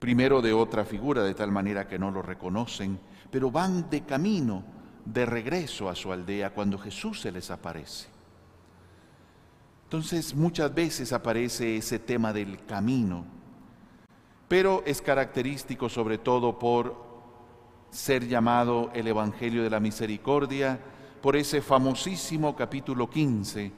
primero 0.00 0.40
de 0.40 0.52
otra 0.52 0.84
figura, 0.84 1.22
de 1.22 1.34
tal 1.34 1.52
manera 1.52 1.86
que 1.86 1.98
no 1.98 2.10
lo 2.10 2.22
reconocen, 2.22 2.98
pero 3.30 3.50
van 3.50 3.90
de 3.90 4.00
camino, 4.00 4.64
de 5.04 5.26
regreso 5.26 5.88
a 5.88 5.94
su 5.94 6.12
aldea 6.12 6.50
cuando 6.50 6.78
Jesús 6.78 7.20
se 7.20 7.32
les 7.32 7.50
aparece. 7.50 8.08
Entonces 9.84 10.34
muchas 10.34 10.72
veces 10.72 11.12
aparece 11.12 11.76
ese 11.76 11.98
tema 11.98 12.32
del 12.32 12.64
camino, 12.64 13.24
pero 14.46 14.82
es 14.86 15.02
característico 15.02 15.88
sobre 15.88 16.18
todo 16.18 16.58
por 16.58 17.10
ser 17.90 18.28
llamado 18.28 18.90
el 18.94 19.08
Evangelio 19.08 19.64
de 19.64 19.70
la 19.70 19.80
Misericordia, 19.80 20.78
por 21.20 21.36
ese 21.36 21.60
famosísimo 21.60 22.54
capítulo 22.54 23.10
15, 23.10 23.72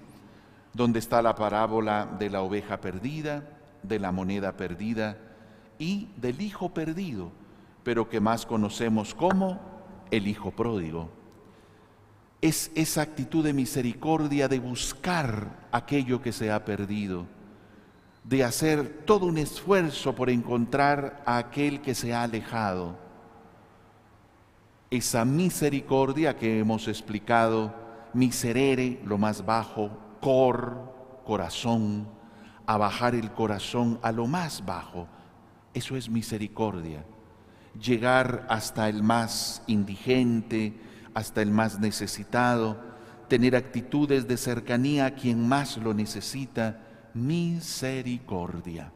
donde 0.75 0.99
está 0.99 1.23
la 1.23 1.35
parábola 1.35 2.07
de 2.19 2.31
la 2.31 2.43
oveja 2.43 2.81
perdida, 2.81 3.49
de 3.83 3.99
la 3.99 4.13
moneda 4.13 4.57
perdida, 4.57 5.19
y 5.79 6.09
del 6.17 6.41
hijo 6.43 6.69
perdido, 6.75 7.33
pero 7.83 8.09
que 8.09 8.21
más 8.21 8.47
conocemos 8.47 9.15
como 9.15 9.72
el 10.13 10.29
hijo 10.29 10.53
pródigo. 10.53 11.09
Es 12.41 12.71
esa 12.75 13.03
actitud 13.03 13.43
de 13.43 13.53
misericordia 13.53 14.47
de 14.47 14.61
buscar 14.61 15.67
aquello 15.73 16.21
que 16.21 16.33
se 16.33 16.53
ha 16.53 16.65
perdido, 16.65 17.27
de 18.23 18.45
hacer 18.45 19.05
todo 19.05 19.27
un 19.27 19.39
esfuerzo 19.39 20.15
por 20.15 20.31
encontrar 20.31 21.23
a 21.27 21.39
aquel 21.39 21.81
que 21.81 21.95
se 21.95 22.13
ha 22.13 22.23
alejado. 22.23 22.97
Esa 24.91 25.25
misericordia 25.25 26.37
que 26.37 26.59
hemos 26.59 26.87
explicado, 26.87 27.75
miserere, 28.13 29.01
lo 29.05 29.17
más 29.17 29.47
bajo, 29.47 29.91
cor, 30.21 31.23
corazón, 31.25 32.07
a 32.67 32.77
bajar 32.77 33.15
el 33.15 33.33
corazón 33.33 33.99
a 34.03 34.13
lo 34.13 34.27
más 34.27 34.65
bajo, 34.65 35.09
eso 35.73 35.97
es 35.97 36.11
misericordia. 36.11 37.05
Llegar 37.81 38.47
hasta 38.49 38.89
el 38.89 39.03
más 39.03 39.63
indigente, 39.67 40.75
hasta 41.15 41.43
el 41.43 41.51
más 41.51 41.81
necesitado, 41.81 42.79
tener 43.29 43.57
actitudes 43.57 44.29
de 44.29 44.37
cercanía 44.37 45.07
a 45.07 45.15
quien 45.15 45.47
más 45.47 45.77
lo 45.79 45.95
necesita, 45.95 46.81
misericordia. 47.15 48.93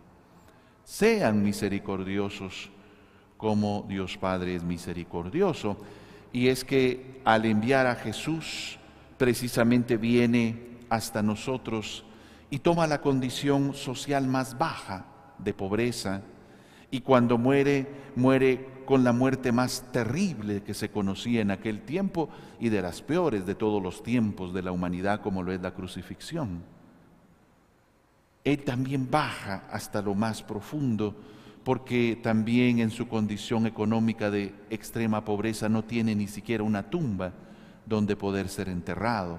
Sean 0.85 1.43
misericordiosos 1.43 2.71
como 3.37 3.85
Dios 3.89 4.17
Padre 4.17 4.57
es 4.57 4.62
misericordioso. 4.62 5.77
Y 6.33 6.49
es 6.49 6.65
que 6.65 7.21
al 7.25 7.45
enviar 7.45 7.87
a 7.87 7.95
Jesús, 7.95 8.79
precisamente 9.17 9.97
viene 9.97 10.79
hasta 10.89 11.23
nosotros 11.23 12.05
y 12.51 12.59
toma 12.59 12.87
la 12.87 13.01
condición 13.01 13.75
social 13.75 14.27
más 14.27 14.57
baja 14.57 15.07
de 15.39 15.55
pobreza, 15.55 16.23
y 16.96 17.00
cuando 17.02 17.37
muere, 17.37 17.87
muere 18.16 18.68
con 18.87 19.04
la 19.04 19.12
muerte 19.12 19.52
más 19.52 19.85
terrible 19.92 20.62
que 20.62 20.72
se 20.72 20.90
conocía 20.90 21.42
en 21.42 21.50
aquel 21.50 21.82
tiempo 21.82 22.30
y 22.59 22.70
de 22.70 22.80
las 22.80 23.02
peores 23.02 23.44
de 23.44 23.54
todos 23.54 23.82
los 23.82 24.02
tiempos 24.02 24.54
de 24.54 24.62
la 24.62 24.72
humanidad 24.72 25.20
como 25.20 25.42
lo 25.42 25.52
es 25.52 25.61
la 25.61 25.74
crucifixión. 25.74 26.62
Él 28.44 28.64
también 28.64 29.11
baja 29.11 29.64
hasta 29.70 30.00
lo 30.00 30.14
más 30.14 30.42
profundo 30.42 31.14
porque 31.64 32.18
también 32.22 32.78
en 32.78 32.90
su 32.90 33.09
condición 33.09 33.66
económica 33.66 34.30
de 34.30 34.54
extrema 34.70 35.22
pobreza 35.22 35.68
no 35.68 35.85
tiene 35.85 36.14
ni 36.14 36.28
siquiera 36.28 36.64
una 36.64 36.88
tumba 36.88 37.35
donde 37.85 38.16
poder 38.16 38.48
ser 38.48 38.70
enterrado. 38.70 39.38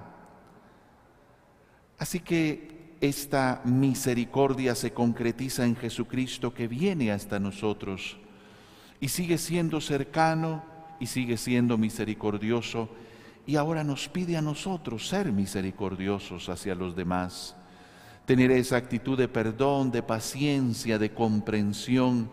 Así 1.97 2.19
que 2.19 2.76
esta 3.01 3.61
misericordia 3.63 4.75
se 4.75 4.91
concretiza 4.91 5.65
en 5.65 5.75
Jesucristo 5.75 6.53
que 6.53 6.67
viene 6.67 7.11
hasta 7.11 7.39
nosotros 7.39 8.17
y 8.99 9.09
sigue 9.09 9.37
siendo 9.37 9.81
cercano 9.81 10.63
y 10.99 11.07
sigue 11.07 11.37
siendo 11.37 11.77
misericordioso 11.77 12.89
y 13.45 13.55
ahora 13.55 13.83
nos 13.83 14.09
pide 14.09 14.35
a 14.35 14.41
nosotros 14.41 15.07
ser 15.07 15.31
misericordiosos 15.31 16.49
hacia 16.49 16.75
los 16.75 16.95
demás, 16.95 17.55
tener 18.25 18.51
esa 18.51 18.77
actitud 18.77 19.17
de 19.17 19.27
perdón, 19.27 19.91
de 19.91 20.03
paciencia, 20.03 20.97
de 20.97 21.13
comprensión, 21.13 22.29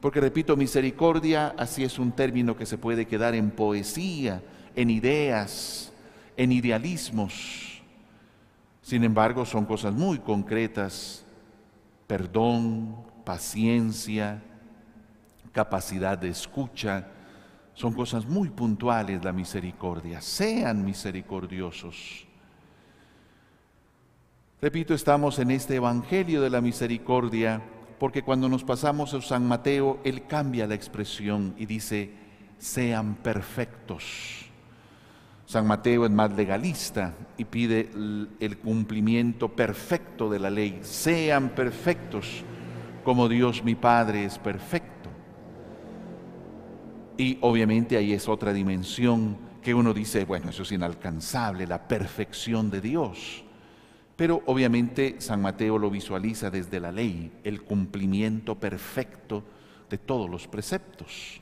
porque 0.00 0.20
repito, 0.20 0.54
misericordia, 0.54 1.54
así 1.56 1.82
es 1.82 1.98
un 1.98 2.12
término 2.12 2.56
que 2.56 2.66
se 2.66 2.76
puede 2.76 3.06
quedar 3.06 3.34
en 3.34 3.50
poesía, 3.50 4.42
en 4.76 4.90
ideas, 4.90 5.92
en 6.36 6.52
idealismos 6.52 7.73
sin 8.84 9.02
embargo, 9.02 9.46
son 9.46 9.64
cosas 9.64 9.94
muy 9.94 10.18
concretas, 10.18 11.24
perdón, 12.06 12.94
paciencia, 13.24 14.42
capacidad 15.52 16.18
de 16.18 16.28
escucha, 16.28 17.08
son 17.72 17.94
cosas 17.94 18.26
muy 18.26 18.50
puntuales 18.50 19.24
la 19.24 19.32
misericordia. 19.32 20.20
Sean 20.20 20.84
misericordiosos. 20.84 22.26
Repito, 24.60 24.92
estamos 24.92 25.38
en 25.38 25.52
este 25.52 25.76
Evangelio 25.76 26.42
de 26.42 26.50
la 26.50 26.60
Misericordia 26.60 27.62
porque 27.98 28.22
cuando 28.22 28.50
nos 28.50 28.64
pasamos 28.64 29.14
a 29.14 29.22
San 29.22 29.48
Mateo, 29.48 29.98
él 30.04 30.26
cambia 30.26 30.66
la 30.66 30.74
expresión 30.74 31.54
y 31.56 31.64
dice, 31.64 32.12
sean 32.58 33.14
perfectos 33.14 34.43
San 35.46 35.66
Mateo 35.66 36.06
es 36.06 36.10
más 36.10 36.32
legalista 36.32 37.14
y 37.36 37.44
pide 37.44 37.90
el 38.40 38.58
cumplimiento 38.58 39.48
perfecto 39.48 40.30
de 40.30 40.38
la 40.38 40.50
ley. 40.50 40.78
Sean 40.82 41.50
perfectos 41.50 42.42
como 43.04 43.28
Dios 43.28 43.62
mi 43.62 43.74
Padre 43.74 44.24
es 44.24 44.38
perfecto. 44.38 45.10
Y 47.16 47.38
obviamente 47.42 47.96
ahí 47.96 48.12
es 48.12 48.28
otra 48.28 48.52
dimensión 48.52 49.36
que 49.62 49.74
uno 49.74 49.94
dice, 49.94 50.24
bueno, 50.24 50.50
eso 50.50 50.62
es 50.62 50.72
inalcanzable, 50.72 51.66
la 51.66 51.86
perfección 51.86 52.70
de 52.70 52.80
Dios. 52.80 53.44
Pero 54.16 54.42
obviamente 54.46 55.16
San 55.18 55.42
Mateo 55.42 55.78
lo 55.78 55.90
visualiza 55.90 56.50
desde 56.50 56.80
la 56.80 56.90
ley, 56.90 57.32
el 57.44 57.62
cumplimiento 57.62 58.54
perfecto 58.54 59.44
de 59.90 59.98
todos 59.98 60.30
los 60.30 60.48
preceptos. 60.48 61.40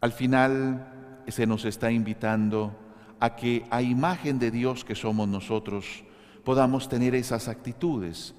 Al 0.00 0.12
final 0.12 0.97
se 1.28 1.46
nos 1.46 1.64
está 1.64 1.90
invitando 1.90 2.76
a 3.20 3.36
que 3.36 3.64
a 3.70 3.82
imagen 3.82 4.38
de 4.38 4.50
Dios 4.50 4.84
que 4.84 4.94
somos 4.94 5.28
nosotros 5.28 6.04
podamos 6.44 6.88
tener 6.88 7.14
esas 7.14 7.48
actitudes 7.48 8.34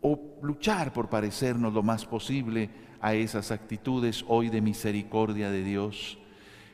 o 0.00 0.38
luchar 0.42 0.92
por 0.92 1.08
parecernos 1.08 1.72
lo 1.72 1.82
más 1.82 2.06
posible 2.06 2.70
a 3.00 3.14
esas 3.14 3.50
actitudes 3.50 4.24
hoy 4.28 4.48
de 4.48 4.60
misericordia 4.60 5.50
de 5.50 5.62
Dios, 5.62 6.18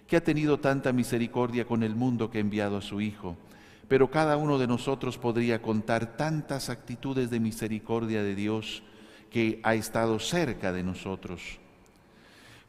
que 0.07 0.17
ha 0.17 0.25
tenido 0.25 0.61
tanta 0.61 0.93
misericordia 0.93 1.67
con 1.67 1.83
el 1.83 1.95
mundo 1.95 2.31
que 2.31 2.39
ha 2.39 2.43
enviado 2.43 2.77
a 2.77 2.83
su 2.83 3.01
Hijo. 3.01 3.37
Pero 3.89 4.11
cada 4.11 4.37
uno 4.37 4.59
de 4.59 4.67
nosotros 4.67 5.17
podría 5.17 5.63
contar 5.63 6.17
tantas 6.17 6.69
actitudes 6.69 7.31
de 7.31 7.41
misericordia 7.41 8.23
de 8.23 8.35
Dios 8.35 8.83
que 9.31 9.61
ha 9.65 9.75
estado 9.75 10.19
cerca 10.19 10.73
de 10.73 10.83
nosotros. 10.83 11.59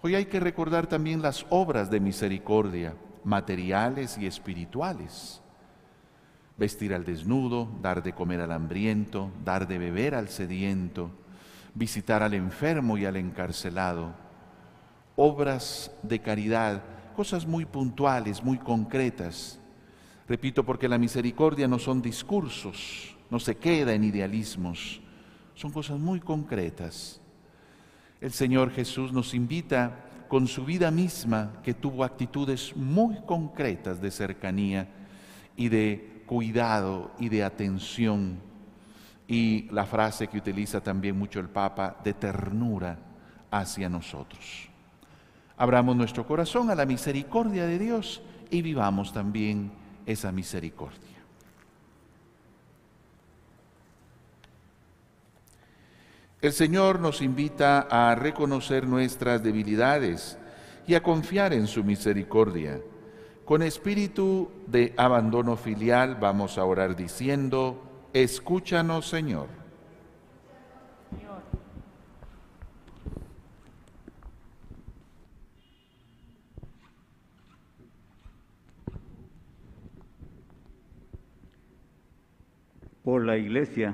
Hoy 0.01 0.15
hay 0.15 0.25
que 0.25 0.39
recordar 0.39 0.87
también 0.87 1.21
las 1.21 1.45
obras 1.49 1.91
de 1.91 1.99
misericordia, 1.99 2.95
materiales 3.25 4.17
y 4.17 4.27
espirituales. 4.27 5.41
Vestir 6.57 6.93
al 6.93 7.03
desnudo, 7.03 7.69
dar 7.81 8.01
de 8.01 8.13
comer 8.13 8.39
al 8.39 8.53
hambriento, 8.53 9.29
dar 9.43 9.67
de 9.67 9.77
beber 9.77 10.15
al 10.15 10.29
sediento, 10.29 11.11
visitar 11.75 12.23
al 12.23 12.33
enfermo 12.33 12.97
y 12.97 13.05
al 13.05 13.17
encarcelado. 13.17 14.13
Obras 15.17 15.91
de 16.01 16.19
caridad, 16.19 16.81
cosas 17.13 17.45
muy 17.45 17.65
puntuales, 17.65 18.41
muy 18.41 18.57
concretas. 18.57 19.59
Repito, 20.29 20.65
porque 20.65 20.87
la 20.87 20.97
misericordia 20.97 21.67
no 21.67 21.77
son 21.77 22.01
discursos, 22.01 23.17
no 23.29 23.37
se 23.37 23.57
queda 23.57 23.93
en 23.93 24.05
idealismos, 24.05 25.01
son 25.55 25.71
cosas 25.71 25.99
muy 25.99 26.21
concretas. 26.21 27.19
El 28.21 28.31
Señor 28.31 28.71
Jesús 28.71 29.13
nos 29.13 29.33
invita 29.33 30.05
con 30.27 30.47
su 30.47 30.65
vida 30.65 30.91
misma, 30.91 31.53
que 31.63 31.73
tuvo 31.73 32.03
actitudes 32.03 32.75
muy 32.75 33.15
concretas 33.25 34.01
de 34.01 34.11
cercanía 34.11 34.87
y 35.55 35.69
de 35.69 36.23
cuidado 36.25 37.11
y 37.17 37.29
de 37.29 37.43
atención. 37.43 38.39
Y 39.27 39.69
la 39.71 39.85
frase 39.85 40.27
que 40.27 40.37
utiliza 40.37 40.81
también 40.81 41.17
mucho 41.17 41.39
el 41.39 41.49
Papa, 41.49 41.97
de 42.03 42.13
ternura 42.13 42.97
hacia 43.51 43.89
nosotros. 43.89 44.69
Abramos 45.57 45.95
nuestro 45.95 46.25
corazón 46.25 46.69
a 46.69 46.75
la 46.75 46.85
misericordia 46.85 47.65
de 47.65 47.79
Dios 47.79 48.21
y 48.49 48.61
vivamos 48.61 49.13
también 49.13 49.71
esa 50.05 50.31
misericordia. 50.31 51.08
El 56.41 56.53
Señor 56.53 57.01
nos 57.01 57.21
invita 57.21 57.81
a 57.91 58.15
reconocer 58.15 58.87
nuestras 58.87 59.43
debilidades 59.43 60.37
y 60.87 60.95
a 60.95 61.03
confiar 61.03 61.51
en 61.51 61.67
su 61.67 61.83
misericordia. 61.83 62.79
Con 63.43 63.61
espíritu 63.61 64.49
de 64.65 64.93
abandono 64.95 65.57
filial 65.57 66.15
vamos 66.15 66.57
a 66.57 66.63
orar 66.63 66.95
diciendo, 66.95 67.83
escúchanos 68.13 69.09
Señor. 69.09 69.47
Por 83.03 83.25
la 83.25 83.35
iglesia 83.35 83.93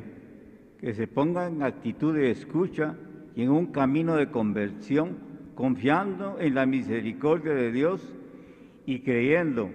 que 0.80 0.94
se 0.94 1.08
ponga 1.08 1.48
en 1.48 1.64
actitud 1.64 2.14
de 2.16 2.32
escucha 2.32 2.96
y 3.36 3.44
en 3.44 3.50
un 3.50 3.68
camino 3.68 4.16
de 4.16 4.30
conversión, 4.30 5.18
confiando 5.56 6.38
en 6.40 6.56
la 6.56 6.66
misericordia 6.66 7.54
de 7.54 7.72
Dios 7.72 8.14
y 8.86 9.00
creyendo 9.00 9.70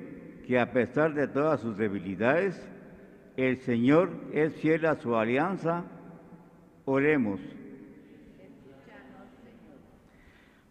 que 0.46 0.58
a 0.58 0.72
pesar 0.72 1.14
de 1.14 1.28
todas 1.28 1.60
sus 1.60 1.76
debilidades, 1.76 2.68
el 3.36 3.58
Señor 3.58 4.10
es 4.32 4.54
fiel 4.56 4.86
a 4.86 4.96
su 4.96 5.16
alianza. 5.16 5.84
Oremos. 6.84 7.40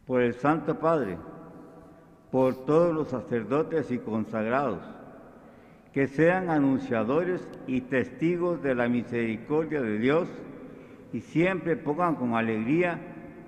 Por 0.05 0.21
el 0.21 0.33
Santo 0.33 0.79
Padre, 0.79 1.17
por 2.31 2.65
todos 2.65 2.93
los 2.93 3.09
sacerdotes 3.09 3.91
y 3.91 3.99
consagrados, 3.99 4.81
que 5.93 6.07
sean 6.07 6.49
anunciadores 6.49 7.47
y 7.67 7.81
testigos 7.81 8.61
de 8.61 8.75
la 8.75 8.87
misericordia 8.87 9.81
de 9.81 9.97
Dios 9.97 10.27
y 11.11 11.21
siempre 11.21 11.75
pongan 11.75 12.15
con 12.15 12.35
alegría 12.35 12.99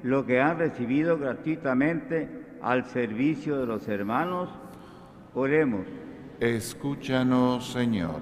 lo 0.03 0.25
que 0.25 0.41
han 0.41 0.57
recibido 0.57 1.19
gratuitamente 1.19 2.27
al 2.61 2.85
servicio 2.85 3.59
de 3.59 3.67
los 3.67 3.87
hermanos. 3.87 4.49
Oremos. 5.35 5.85
Escúchanos, 6.39 7.71
Señor. 7.71 8.21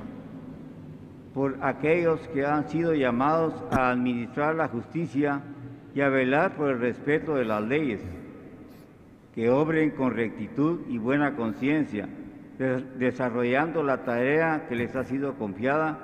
Por 1.33 1.57
aquellos 1.61 2.19
que 2.33 2.45
han 2.45 2.67
sido 2.67 2.93
llamados 2.93 3.53
a 3.71 3.91
administrar 3.91 4.55
la 4.55 4.67
justicia 4.67 5.41
y 5.95 6.01
a 6.01 6.09
velar 6.09 6.55
por 6.55 6.69
el 6.69 6.79
respeto 6.79 7.35
de 7.35 7.45
las 7.45 7.63
leyes, 7.63 8.01
que 9.33 9.49
obren 9.49 9.91
con 9.91 10.13
rectitud 10.13 10.81
y 10.89 10.97
buena 10.97 11.35
conciencia 11.37 12.09
desarrollando 12.59 13.83
la 13.83 14.03
tarea 14.03 14.65
que 14.67 14.75
les 14.75 14.93
ha 14.95 15.05
sido 15.05 15.35
confiada 15.35 15.97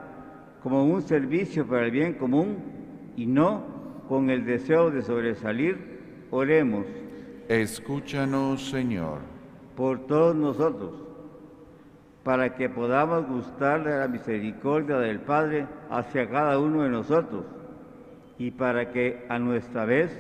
como 0.63 0.85
un 0.85 1.01
servicio 1.01 1.67
para 1.67 1.85
el 1.85 1.91
bien 1.91 2.13
común 2.13 2.57
y 3.17 3.25
no 3.25 3.63
con 4.07 4.29
el 4.29 4.45
deseo 4.45 4.89
de 4.89 5.01
sobresalir, 5.01 6.27
oremos. 6.31 6.85
Escúchanos, 7.49 8.69
Señor. 8.69 9.19
Por 9.75 10.07
todos 10.07 10.35
nosotros, 10.35 10.93
para 12.23 12.55
que 12.55 12.69
podamos 12.69 13.27
gustar 13.27 13.83
de 13.83 13.99
la 13.99 14.07
misericordia 14.07 14.97
del 14.97 15.19
Padre 15.19 15.67
hacia 15.89 16.29
cada 16.29 16.57
uno 16.57 16.83
de 16.83 16.89
nosotros 16.89 17.43
y 18.37 18.51
para 18.51 18.91
que 18.91 19.25
a 19.27 19.37
nuestra 19.39 19.85
vez 19.85 20.17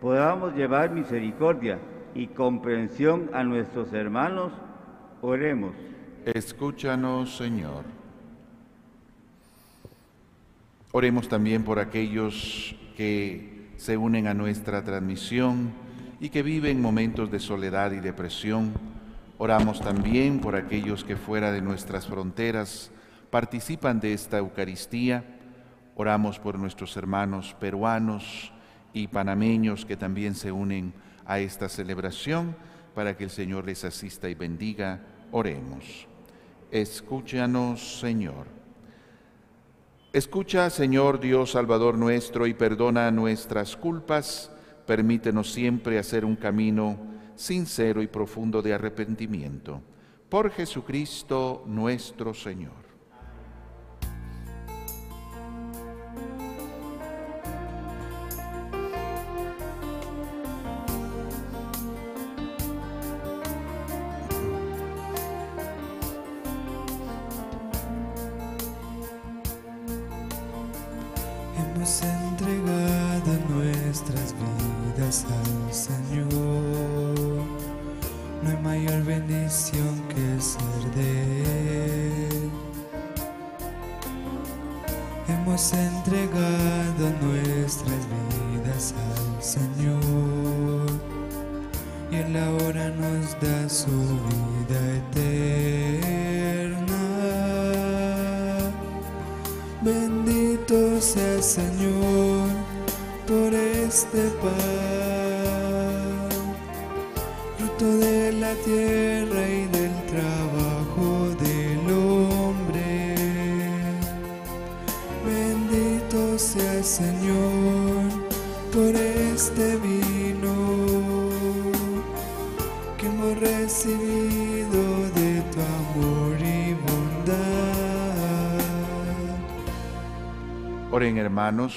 podamos 0.00 0.54
llevar 0.54 0.90
misericordia 0.90 1.78
y 2.14 2.26
comprensión 2.28 3.30
a 3.32 3.42
nuestros 3.42 3.92
hermanos 3.94 4.52
Oremos. 5.24 5.72
Escúchanos, 6.26 7.36
Señor. 7.36 7.84
Oremos 10.90 11.28
también 11.28 11.62
por 11.62 11.78
aquellos 11.78 12.74
que 12.96 13.70
se 13.76 13.96
unen 13.96 14.26
a 14.26 14.34
nuestra 14.34 14.82
transmisión 14.82 15.70
y 16.18 16.30
que 16.30 16.42
viven 16.42 16.82
momentos 16.82 17.30
de 17.30 17.38
soledad 17.38 17.92
y 17.92 18.00
depresión. 18.00 18.72
Oramos 19.38 19.80
también 19.80 20.40
por 20.40 20.56
aquellos 20.56 21.04
que 21.04 21.14
fuera 21.14 21.52
de 21.52 21.62
nuestras 21.62 22.08
fronteras 22.08 22.90
participan 23.30 24.00
de 24.00 24.14
esta 24.14 24.38
Eucaristía. 24.38 25.22
Oramos 25.94 26.40
por 26.40 26.58
nuestros 26.58 26.96
hermanos 26.96 27.54
peruanos 27.60 28.52
y 28.92 29.06
panameños 29.06 29.86
que 29.86 29.96
también 29.96 30.34
se 30.34 30.50
unen 30.50 30.92
a 31.24 31.38
esta 31.38 31.68
celebración 31.68 32.56
para 32.92 33.16
que 33.16 33.22
el 33.22 33.30
Señor 33.30 33.66
les 33.66 33.84
asista 33.84 34.28
y 34.28 34.34
bendiga 34.34 35.00
Oremos. 35.32 36.06
Escúchanos, 36.70 37.98
Señor. 38.00 38.46
Escucha, 40.12 40.68
Señor 40.68 41.20
Dios 41.20 41.52
Salvador 41.52 41.96
nuestro, 41.96 42.46
y 42.46 42.52
perdona 42.52 43.10
nuestras 43.10 43.76
culpas. 43.76 44.52
Permítenos 44.86 45.50
siempre 45.50 45.98
hacer 45.98 46.26
un 46.26 46.36
camino 46.36 46.98
sincero 47.34 48.02
y 48.02 48.06
profundo 48.06 48.60
de 48.60 48.74
arrepentimiento. 48.74 49.80
Por 50.28 50.50
Jesucristo 50.50 51.64
nuestro 51.66 52.34
Señor. 52.34 52.81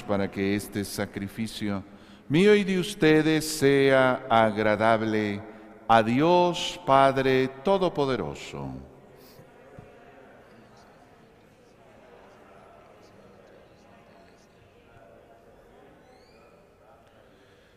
Para 0.06 0.30
que 0.30 0.54
este 0.54 0.84
sacrificio 0.84 1.82
mío 2.28 2.54
y 2.54 2.62
de 2.62 2.78
ustedes 2.78 3.44
sea 3.44 4.24
agradable 4.30 5.40
a 5.88 6.04
Dios 6.04 6.78
Padre 6.86 7.48
Todopoderoso. 7.64 8.70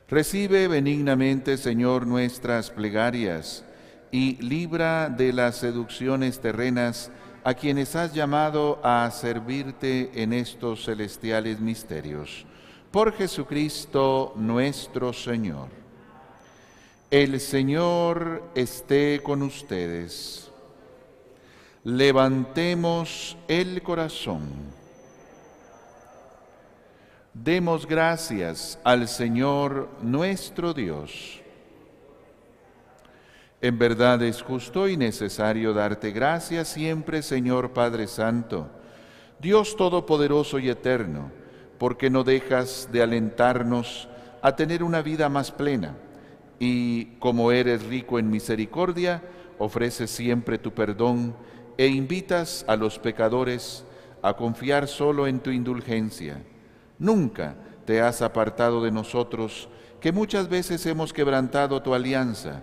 Recibe 0.08 0.68
benignamente, 0.68 1.58
Señor, 1.58 2.06
nuestras 2.06 2.70
plegarias 2.70 3.66
y 4.12 4.40
libra 4.44 5.10
de 5.10 5.34
las 5.34 5.56
seducciones 5.58 6.40
terrenas 6.40 7.12
a 7.50 7.56
quienes 7.56 7.96
has 7.96 8.14
llamado 8.14 8.80
a 8.84 9.10
servirte 9.10 10.12
en 10.14 10.34
estos 10.34 10.86
celestiales 10.86 11.60
misterios. 11.60 12.46
Por 12.92 13.12
Jesucristo 13.12 14.34
nuestro 14.36 15.12
Señor. 15.14 15.70
El 17.10 17.40
Señor 17.40 18.52
esté 18.54 19.22
con 19.24 19.42
ustedes. 19.42 20.52
Levantemos 21.84 23.36
el 23.48 23.82
corazón. 23.82 24.48
Demos 27.34 27.88
gracias 27.88 28.78
al 28.84 29.08
Señor 29.08 29.90
nuestro 30.04 30.72
Dios. 30.76 31.39
En 33.62 33.78
verdad 33.78 34.24
es 34.24 34.42
justo 34.42 34.88
y 34.88 34.96
necesario 34.96 35.74
darte 35.74 36.12
gracias 36.12 36.70
siempre, 36.70 37.22
Señor 37.22 37.72
Padre 37.72 38.08
Santo, 38.08 38.70
Dios 39.42 39.76
Todopoderoso 39.76 40.60
y 40.60 40.70
Eterno, 40.70 41.30
porque 41.78 42.10
no 42.10 42.24
dejas 42.24 42.88
de 42.90 43.02
alentarnos 43.02 44.08
a 44.42 44.56
tener 44.56 44.82
una 44.82 45.02
vida 45.02 45.28
más 45.28 45.52
plena. 45.52 45.96
Y, 46.58 47.18
como 47.20 47.52
eres 47.52 47.84
rico 47.84 48.18
en 48.18 48.30
misericordia, 48.30 49.24
ofreces 49.58 50.10
siempre 50.10 50.58
tu 50.58 50.74
perdón 50.74 51.36
e 51.78 51.88
invitas 51.88 52.64
a 52.66 52.78
los 52.78 52.98
pecadores 52.98 53.84
a 54.22 54.36
confiar 54.36 54.88
solo 54.88 55.28
en 55.28 55.42
tu 55.42 55.52
indulgencia. 55.52 56.42
Nunca 56.98 57.56
te 57.86 58.00
has 58.00 58.22
apartado 58.22 58.82
de 58.84 58.92
nosotros, 58.92 59.68
que 60.00 60.14
muchas 60.14 60.48
veces 60.48 60.86
hemos 60.86 61.12
quebrantado 61.12 61.82
tu 61.82 61.94
alianza, 61.94 62.62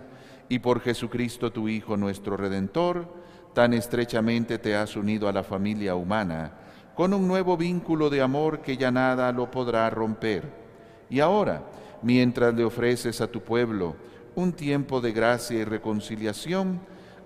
y 0.49 0.59
por 0.59 0.81
Jesucristo 0.81 1.51
tu 1.51 1.67
Hijo 1.67 1.97
nuestro 1.97 2.37
Redentor, 2.37 3.07
tan 3.53 3.73
estrechamente 3.73 4.59
te 4.59 4.75
has 4.75 4.95
unido 4.95 5.27
a 5.27 5.33
la 5.33 5.43
familia 5.43 5.95
humana, 5.95 6.53
con 6.95 7.13
un 7.13 7.27
nuevo 7.27 7.57
vínculo 7.57 8.09
de 8.09 8.21
amor 8.21 8.61
que 8.61 8.77
ya 8.77 8.91
nada 8.91 9.31
lo 9.31 9.51
podrá 9.51 9.89
romper. 9.89 10.43
Y 11.09 11.19
ahora, 11.19 11.63
mientras 12.01 12.53
le 12.53 12.63
ofreces 12.63 13.21
a 13.21 13.27
tu 13.27 13.41
pueblo 13.41 13.95
un 14.35 14.53
tiempo 14.53 15.01
de 15.01 15.11
gracia 15.11 15.57
y 15.57 15.63
reconciliación, 15.63 16.79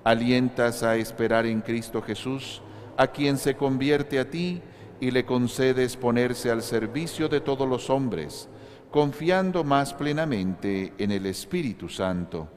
alientas 0.03 0.83
a 0.83 0.95
esperar 0.95 1.45
en 1.45 1.61
Cristo 1.61 2.01
Jesús, 2.01 2.61
a 2.97 3.07
quien 3.07 3.37
se 3.37 3.55
convierte 3.55 4.19
a 4.19 4.29
ti, 4.29 4.61
y 5.01 5.09
le 5.11 5.25
concedes 5.25 5.97
ponerse 5.97 6.51
al 6.51 6.61
servicio 6.61 7.27
de 7.27 7.41
todos 7.41 7.67
los 7.67 7.89
hombres, 7.89 8.47
confiando 8.91 9.63
más 9.63 9.93
plenamente 9.93 10.93
en 10.99 11.11
el 11.11 11.25
Espíritu 11.25 11.89
Santo. 11.89 12.47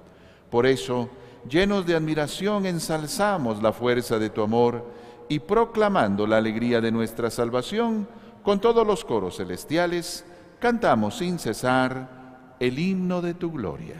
Por 0.54 0.66
eso, 0.66 1.08
llenos 1.50 1.84
de 1.84 1.96
admiración, 1.96 2.64
ensalzamos 2.64 3.60
la 3.60 3.72
fuerza 3.72 4.20
de 4.20 4.30
tu 4.30 4.40
amor 4.40 4.88
y 5.28 5.40
proclamando 5.40 6.28
la 6.28 6.36
alegría 6.36 6.80
de 6.80 6.92
nuestra 6.92 7.28
salvación, 7.28 8.06
con 8.44 8.60
todos 8.60 8.86
los 8.86 9.04
coros 9.04 9.38
celestiales, 9.38 10.24
cantamos 10.60 11.18
sin 11.18 11.40
cesar 11.40 12.54
el 12.60 12.78
himno 12.78 13.20
de 13.20 13.34
tu 13.34 13.50
gloria. 13.50 13.96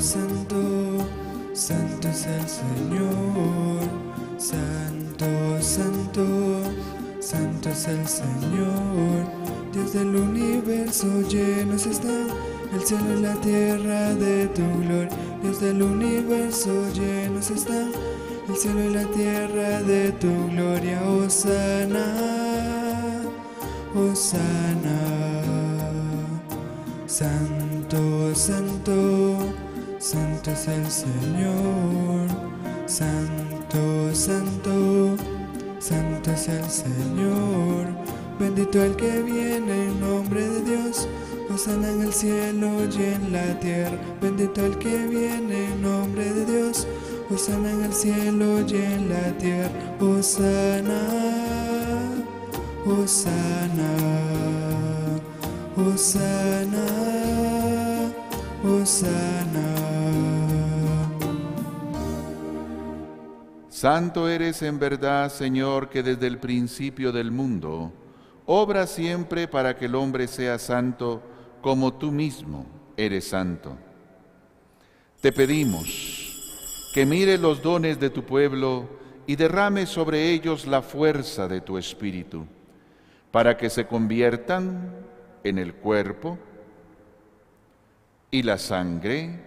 santo, 0.00 1.04
santo 1.52 2.08
es 2.08 2.26
el 2.26 2.48
Señor. 2.48 3.07
Santo, 4.48 5.26
santo, 5.60 6.24
santo 7.20 7.68
es 7.68 7.86
el 7.86 8.08
Señor. 8.08 9.26
Dios 9.74 9.92
del 9.92 10.16
universo 10.16 11.06
llenos 11.28 11.84
están 11.84 12.28
el 12.72 12.80
cielo 12.80 13.18
y 13.18 13.20
la 13.20 13.34
tierra 13.42 14.14
de 14.14 14.46
tu 14.46 14.62
gloria. 14.80 15.10
Dios 15.42 15.60
del 15.60 15.82
universo 15.82 16.70
llenos 16.94 17.50
están 17.50 17.90
el 18.48 18.56
cielo 18.56 18.84
y 18.84 18.94
la 18.94 19.04
tierra 19.10 19.82
de 19.82 20.12
tu 20.12 20.48
gloria. 20.48 21.02
Osana, 21.02 22.06
Osana. 23.94 24.98
Santo, 27.06 28.34
santo 28.34 29.36
Santo 29.98 30.50
es 30.52 30.68
el 30.68 30.90
Señor, 30.90 32.28
Santo, 32.86 33.47
Santo, 33.70 35.16
Santo 35.78 36.30
es 36.32 36.48
el 36.48 36.70
Señor. 36.70 37.86
Bendito 38.38 38.82
el 38.82 38.96
que 38.96 39.22
viene 39.22 39.86
en 39.86 40.00
nombre 40.00 40.48
de 40.48 40.62
Dios, 40.62 41.06
Osana 41.52 41.90
en 41.90 42.02
el 42.02 42.12
cielo 42.12 42.68
y 42.84 43.02
en 43.02 43.32
la 43.32 43.60
tierra. 43.60 43.98
Bendito 44.22 44.64
el 44.64 44.78
que 44.78 45.06
viene 45.06 45.66
en 45.66 45.82
nombre 45.82 46.32
de 46.32 46.44
Dios, 46.46 46.86
Osana 47.30 47.70
en 47.70 47.84
el 47.84 47.92
cielo 47.92 48.60
y 48.60 48.76
en 48.76 49.08
la 49.10 49.36
tierra. 49.38 49.70
Osana, 50.00 51.00
Osana, 52.86 53.90
Osana, 55.76 56.86
Osana. 58.64 59.97
Santo 63.78 64.28
eres 64.28 64.62
en 64.62 64.80
verdad, 64.80 65.30
Señor, 65.30 65.88
que 65.88 66.02
desde 66.02 66.26
el 66.26 66.38
principio 66.38 67.12
del 67.12 67.30
mundo 67.30 67.92
obra 68.44 68.88
siempre 68.88 69.46
para 69.46 69.76
que 69.76 69.84
el 69.84 69.94
hombre 69.94 70.26
sea 70.26 70.58
santo 70.58 71.22
como 71.62 71.94
tú 71.94 72.10
mismo 72.10 72.66
eres 72.96 73.28
santo. 73.28 73.78
Te 75.20 75.30
pedimos 75.30 76.90
que 76.92 77.06
mire 77.06 77.38
los 77.38 77.62
dones 77.62 78.00
de 78.00 78.10
tu 78.10 78.24
pueblo 78.24 78.88
y 79.28 79.36
derrame 79.36 79.86
sobre 79.86 80.32
ellos 80.32 80.66
la 80.66 80.82
fuerza 80.82 81.46
de 81.46 81.60
tu 81.60 81.78
espíritu, 81.78 82.46
para 83.30 83.56
que 83.56 83.70
se 83.70 83.86
conviertan 83.86 84.92
en 85.44 85.56
el 85.56 85.74
cuerpo 85.74 86.36
y 88.32 88.42
la 88.42 88.58
sangre 88.58 89.40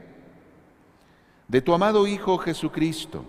de 1.49 1.61
tu 1.61 1.73
amado 1.73 2.07
Hijo 2.07 2.37
Jesucristo 2.37 3.25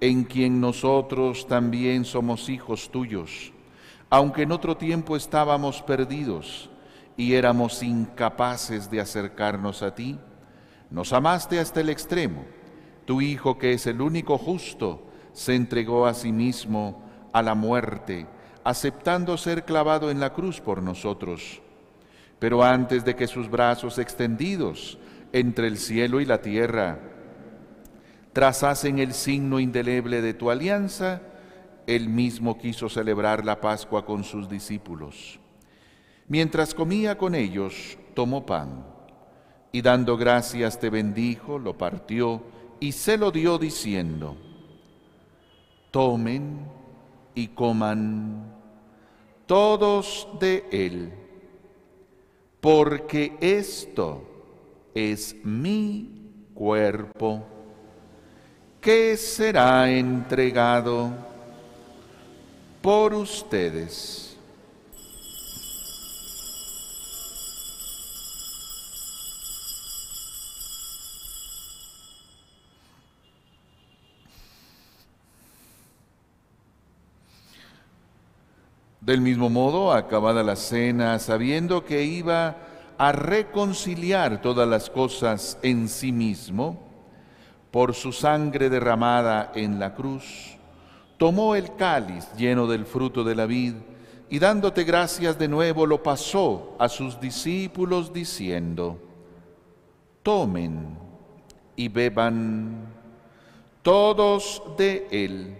en 0.00 0.24
quien 0.24 0.60
nosotros 0.60 1.46
también 1.46 2.04
somos 2.04 2.48
hijos 2.48 2.90
tuyos, 2.90 3.52
aunque 4.10 4.42
en 4.42 4.52
otro 4.52 4.76
tiempo 4.76 5.16
estábamos 5.16 5.82
perdidos 5.82 6.70
y 7.16 7.34
éramos 7.34 7.82
incapaces 7.82 8.90
de 8.90 9.00
acercarnos 9.00 9.82
a 9.82 9.94
ti, 9.94 10.18
nos 10.90 11.12
amaste 11.12 11.58
hasta 11.58 11.80
el 11.80 11.88
extremo. 11.88 12.44
Tu 13.04 13.20
Hijo, 13.20 13.58
que 13.58 13.72
es 13.72 13.86
el 13.86 14.00
único 14.00 14.38
justo, 14.38 15.06
se 15.32 15.54
entregó 15.54 16.06
a 16.06 16.14
sí 16.14 16.32
mismo 16.32 17.02
a 17.32 17.42
la 17.42 17.54
muerte, 17.54 18.26
aceptando 18.64 19.36
ser 19.36 19.64
clavado 19.64 20.10
en 20.10 20.20
la 20.20 20.32
cruz 20.32 20.60
por 20.60 20.82
nosotros. 20.82 21.62
Pero 22.38 22.62
antes 22.62 23.04
de 23.04 23.16
que 23.16 23.26
sus 23.26 23.50
brazos 23.50 23.98
extendidos 23.98 24.98
entre 25.32 25.68
el 25.68 25.78
cielo 25.78 26.20
y 26.20 26.26
la 26.26 26.42
tierra 26.42 27.15
trazasen 28.36 28.98
el 28.98 29.14
signo 29.14 29.58
indeleble 29.58 30.20
de 30.20 30.34
tu 30.34 30.50
alianza, 30.50 31.22
él 31.86 32.10
mismo 32.10 32.58
quiso 32.58 32.90
celebrar 32.90 33.46
la 33.46 33.62
Pascua 33.62 34.04
con 34.04 34.24
sus 34.24 34.46
discípulos. 34.46 35.40
Mientras 36.28 36.74
comía 36.74 37.16
con 37.16 37.34
ellos, 37.34 37.96
tomó 38.12 38.44
pan 38.44 38.84
y 39.72 39.80
dando 39.80 40.18
gracias 40.18 40.78
te 40.78 40.90
bendijo, 40.90 41.58
lo 41.58 41.78
partió 41.78 42.42
y 42.78 42.92
se 42.92 43.16
lo 43.16 43.30
dio 43.30 43.56
diciendo, 43.56 44.36
tomen 45.90 46.58
y 47.34 47.46
coman 47.48 48.54
todos 49.46 50.28
de 50.38 50.66
él, 50.70 51.10
porque 52.60 53.34
esto 53.40 54.28
es 54.94 55.34
mi 55.42 56.50
cuerpo, 56.52 57.55
que 58.86 59.16
será 59.16 59.90
entregado 59.90 61.10
por 62.80 63.14
ustedes. 63.14 64.36
Del 79.00 79.20
mismo 79.20 79.50
modo, 79.50 79.92
acabada 79.92 80.44
la 80.44 80.54
cena, 80.54 81.18
sabiendo 81.18 81.84
que 81.84 82.04
iba 82.04 82.56
a 82.96 83.10
reconciliar 83.10 84.40
todas 84.40 84.68
las 84.68 84.88
cosas 84.88 85.58
en 85.62 85.88
sí 85.88 86.12
mismo, 86.12 86.85
por 87.70 87.94
su 87.94 88.12
sangre 88.12 88.70
derramada 88.70 89.52
en 89.54 89.78
la 89.78 89.94
cruz, 89.94 90.56
tomó 91.16 91.54
el 91.54 91.74
cáliz 91.76 92.26
lleno 92.36 92.66
del 92.66 92.86
fruto 92.86 93.24
de 93.24 93.34
la 93.34 93.46
vid 93.46 93.74
y 94.28 94.38
dándote 94.38 94.84
gracias 94.84 95.38
de 95.38 95.48
nuevo 95.48 95.86
lo 95.86 96.02
pasó 96.02 96.76
a 96.78 96.88
sus 96.88 97.20
discípulos 97.20 98.12
diciendo, 98.12 98.98
tomen 100.22 100.98
y 101.76 101.88
beban 101.88 102.92
todos 103.82 104.62
de 104.76 105.06
él, 105.10 105.58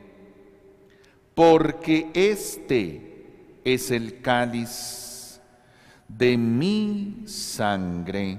porque 1.34 2.10
este 2.12 3.60
es 3.64 3.90
el 3.90 4.20
cáliz 4.20 5.40
de 6.08 6.36
mi 6.36 7.22
sangre, 7.26 8.38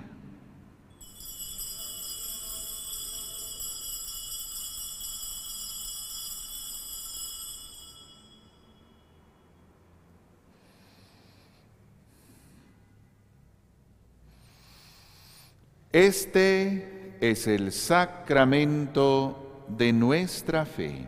Este 15.91 17.17
es 17.19 17.47
el 17.47 17.73
sacramento 17.73 19.65
de 19.67 19.91
nuestra 19.91 20.65
fe. 20.65 21.05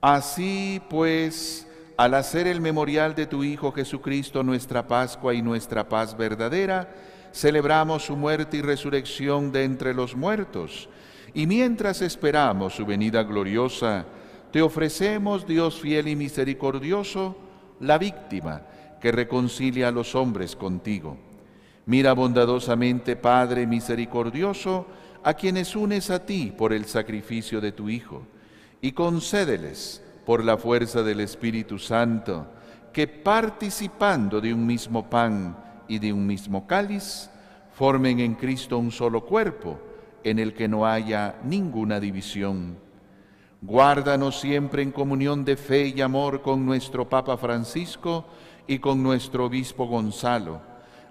Así 0.00 0.80
pues, 0.88 1.66
al 1.96 2.14
hacer 2.14 2.46
el 2.46 2.60
memorial 2.60 3.16
de 3.16 3.26
tu 3.26 3.42
Hijo 3.42 3.72
Jesucristo, 3.72 4.44
nuestra 4.44 4.86
Pascua 4.86 5.34
y 5.34 5.42
nuestra 5.42 5.88
paz 5.88 6.16
verdadera, 6.16 6.94
celebramos 7.32 8.04
su 8.04 8.16
muerte 8.16 8.58
y 8.58 8.62
resurrección 8.62 9.50
de 9.50 9.64
entre 9.64 9.92
los 9.92 10.14
muertos. 10.14 10.88
Y 11.34 11.48
mientras 11.48 12.02
esperamos 12.02 12.76
su 12.76 12.86
venida 12.86 13.24
gloriosa, 13.24 14.06
te 14.52 14.62
ofrecemos, 14.62 15.44
Dios 15.44 15.80
fiel 15.80 16.06
y 16.06 16.14
misericordioso, 16.14 17.47
la 17.80 17.98
víctima 17.98 18.62
que 19.00 19.12
reconcilia 19.12 19.88
a 19.88 19.92
los 19.92 20.14
hombres 20.14 20.56
contigo. 20.56 21.16
Mira 21.86 22.12
bondadosamente, 22.12 23.16
Padre 23.16 23.66
misericordioso, 23.66 24.86
a 25.22 25.34
quienes 25.34 25.74
unes 25.74 26.10
a 26.10 26.24
ti 26.24 26.52
por 26.56 26.72
el 26.72 26.84
sacrificio 26.84 27.60
de 27.60 27.72
tu 27.72 27.88
Hijo, 27.88 28.22
y 28.80 28.92
concédeles, 28.92 30.02
por 30.26 30.44
la 30.44 30.58
fuerza 30.58 31.02
del 31.02 31.20
Espíritu 31.20 31.78
Santo, 31.78 32.46
que 32.92 33.06
participando 33.06 34.40
de 34.40 34.52
un 34.52 34.66
mismo 34.66 35.08
pan 35.08 35.56
y 35.88 35.98
de 35.98 36.12
un 36.12 36.26
mismo 36.26 36.66
cáliz, 36.66 37.30
formen 37.72 38.20
en 38.20 38.34
Cristo 38.34 38.78
un 38.78 38.90
solo 38.90 39.24
cuerpo, 39.24 39.80
en 40.24 40.38
el 40.38 40.52
que 40.52 40.68
no 40.68 40.86
haya 40.86 41.36
ninguna 41.44 41.98
división 42.00 42.76
Guárdanos 43.60 44.38
siempre 44.38 44.82
en 44.82 44.92
comunión 44.92 45.44
de 45.44 45.56
fe 45.56 45.88
y 45.88 46.00
amor 46.00 46.42
con 46.42 46.64
nuestro 46.64 47.08
Papa 47.08 47.36
Francisco 47.36 48.24
y 48.68 48.78
con 48.78 49.02
nuestro 49.02 49.46
Obispo 49.46 49.86
Gonzalo. 49.86 50.60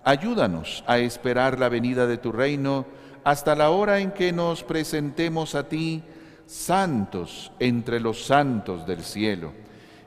Ayúdanos 0.05 0.81
a 0.87 0.97
esperar 0.99 1.59
la 1.59 1.67
venida 1.67 2.07
de 2.07 2.17
tu 2.17 2.31
reino 2.31 2.85
hasta 3.25 3.53
la 3.53 3.71
hora 3.71 3.99
en 3.99 4.11
que 4.11 4.31
nos 4.31 4.63
presentemos 4.63 5.55
a 5.55 5.67
ti, 5.67 6.01
santos 6.45 7.51
entre 7.59 7.99
los 7.99 8.23
santos 8.23 8.87
del 8.87 9.03
cielo. 9.03 9.51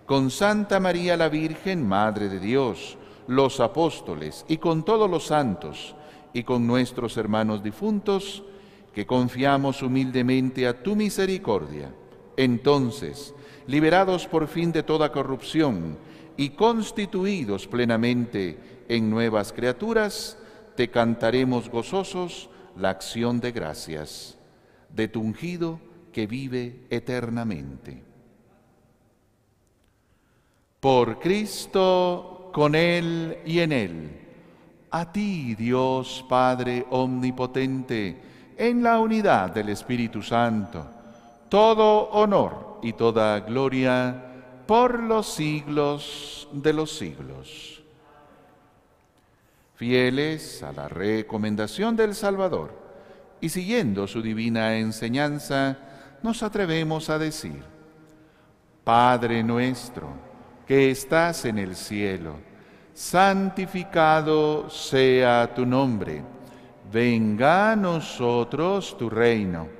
Con 0.06 0.30
Santa 0.30 0.80
María 0.80 1.18
la 1.18 1.28
Virgen, 1.28 1.86
Madre 1.86 2.30
de 2.30 2.40
Dios, 2.40 2.96
los 3.26 3.60
apóstoles 3.60 4.46
y 4.48 4.56
con 4.56 4.82
todos 4.82 5.10
los 5.10 5.26
santos 5.26 5.94
y 6.32 6.42
con 6.44 6.66
nuestros 6.66 7.18
hermanos 7.18 7.62
difuntos, 7.62 8.42
que 8.94 9.06
confiamos 9.06 9.82
humildemente 9.82 10.66
a 10.66 10.82
tu 10.82 10.96
misericordia 10.96 11.92
entonces, 12.40 13.34
liberados 13.66 14.26
por 14.26 14.48
fin 14.48 14.72
de 14.72 14.82
toda 14.82 15.12
corrupción 15.12 15.98
y 16.38 16.50
constituidos 16.50 17.66
plenamente 17.66 18.84
en 18.88 19.10
nuevas 19.10 19.52
criaturas, 19.52 20.38
te 20.74 20.88
cantaremos 20.88 21.68
gozosos 21.68 22.48
la 22.78 22.88
acción 22.88 23.40
de 23.40 23.52
gracias 23.52 24.38
de 24.88 25.06
tu 25.06 25.20
ungido 25.20 25.80
que 26.14 26.26
vive 26.26 26.86
eternamente. 26.88 28.02
Por 30.80 31.18
Cristo, 31.18 32.48
con 32.54 32.74
Él 32.74 33.36
y 33.44 33.58
en 33.58 33.72
Él, 33.72 34.10
a 34.90 35.12
ti, 35.12 35.54
Dios 35.56 36.24
Padre 36.26 36.86
Omnipotente, 36.88 38.16
en 38.56 38.82
la 38.82 38.98
unidad 38.98 39.50
del 39.50 39.68
Espíritu 39.68 40.22
Santo, 40.22 40.99
todo 41.50 42.08
honor 42.10 42.78
y 42.80 42.94
toda 42.94 43.40
gloria 43.40 44.24
por 44.66 45.00
los 45.00 45.34
siglos 45.34 46.48
de 46.52 46.72
los 46.72 46.96
siglos. 46.96 47.82
Fieles 49.74 50.62
a 50.62 50.72
la 50.72 50.88
recomendación 50.88 51.96
del 51.96 52.14
Salvador 52.14 52.72
y 53.40 53.48
siguiendo 53.48 54.06
su 54.06 54.22
divina 54.22 54.76
enseñanza, 54.76 55.76
nos 56.22 56.42
atrevemos 56.42 57.10
a 57.10 57.18
decir, 57.18 57.62
Padre 58.84 59.42
nuestro, 59.42 60.08
que 60.66 60.90
estás 60.90 61.46
en 61.46 61.58
el 61.58 61.74
cielo, 61.74 62.34
santificado 62.94 64.70
sea 64.70 65.52
tu 65.52 65.66
nombre, 65.66 66.22
venga 66.92 67.72
a 67.72 67.76
nosotros 67.76 68.96
tu 68.96 69.10
reino 69.10 69.79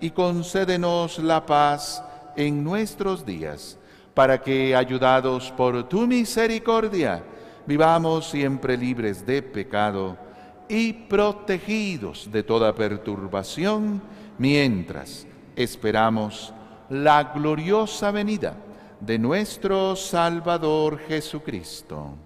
y 0.00 0.10
concédenos 0.10 1.18
la 1.18 1.44
paz 1.44 2.02
en 2.36 2.62
nuestros 2.62 3.24
días, 3.24 3.78
para 4.14 4.40
que, 4.40 4.74
ayudados 4.74 5.50
por 5.52 5.88
tu 5.88 6.06
misericordia, 6.06 7.22
vivamos 7.66 8.28
siempre 8.30 8.76
libres 8.76 9.24
de 9.26 9.42
pecado 9.42 10.16
y 10.68 10.92
protegidos 10.92 12.30
de 12.30 12.42
toda 12.42 12.74
perturbación, 12.74 14.02
mientras 14.38 15.26
esperamos 15.54 16.52
la 16.88 17.24
gloriosa 17.24 18.10
venida 18.10 18.56
de 19.00 19.18
nuestro 19.18 19.96
Salvador 19.96 20.98
Jesucristo. 21.06 22.25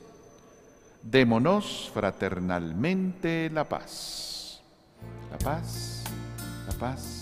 Démonos 1.03 1.89
fraternalmente 1.93 3.49
la 3.51 3.63
paz. 3.63 4.61
La 5.31 5.37
paz, 5.37 6.03
la 6.67 6.73
paz. 6.73 7.21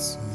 Que 0.00 0.29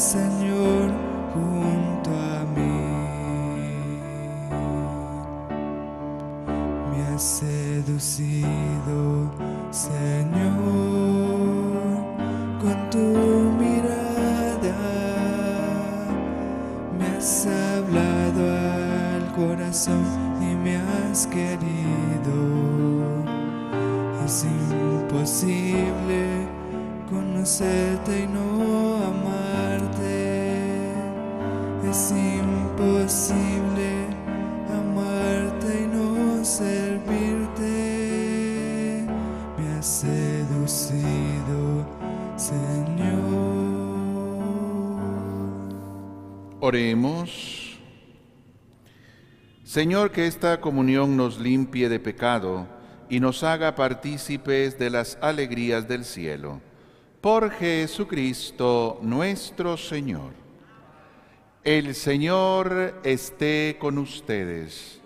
Señor 0.00 0.88
junto 1.34 2.10
a 2.10 2.46
mí. 2.56 2.72
Me 6.90 7.02
has 7.14 7.22
seducido, 7.22 8.48
Señor, 9.70 10.56
con 12.62 12.78
tu 12.88 13.06
mirada. 13.60 14.80
Me 16.98 17.06
has 17.18 17.46
hablado 17.46 18.42
al 19.12 19.24
corazón 19.36 20.04
y 20.40 20.54
me 20.54 20.78
has 20.78 21.26
querido. 21.26 22.38
Es 24.24 24.46
imposible 24.46 26.48
conocerte 27.10 28.22
y 28.22 28.26
no 28.28 28.69
Es 31.90 32.12
imposible 32.12 33.88
amarte 34.68 35.82
y 35.82 35.86
no 35.88 36.44
servirte. 36.44 37.64
Me 39.58 39.68
has 39.76 39.86
seducido, 39.86 41.84
Señor. 42.36 43.10
Oremos. 46.60 47.80
Señor, 49.64 50.12
que 50.12 50.28
esta 50.28 50.60
comunión 50.60 51.16
nos 51.16 51.40
limpie 51.40 51.88
de 51.88 51.98
pecado 51.98 52.68
y 53.08 53.18
nos 53.18 53.42
haga 53.42 53.74
partícipes 53.74 54.78
de 54.78 54.90
las 54.90 55.18
alegrías 55.20 55.88
del 55.88 56.04
cielo. 56.04 56.60
Por 57.20 57.50
Jesucristo 57.50 59.00
nuestro 59.02 59.76
Señor. 59.76 60.49
El 61.62 61.94
Señor 61.94 63.02
esté 63.04 63.76
con 63.78 63.98
ustedes. 63.98 64.98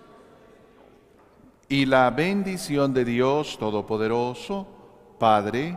Y 1.68 1.84
la 1.84 2.11
bendición 2.11 2.94
de 2.94 3.05
Dios 3.05 3.59
Todopoderoso, 3.59 4.68
Padre, 5.18 5.76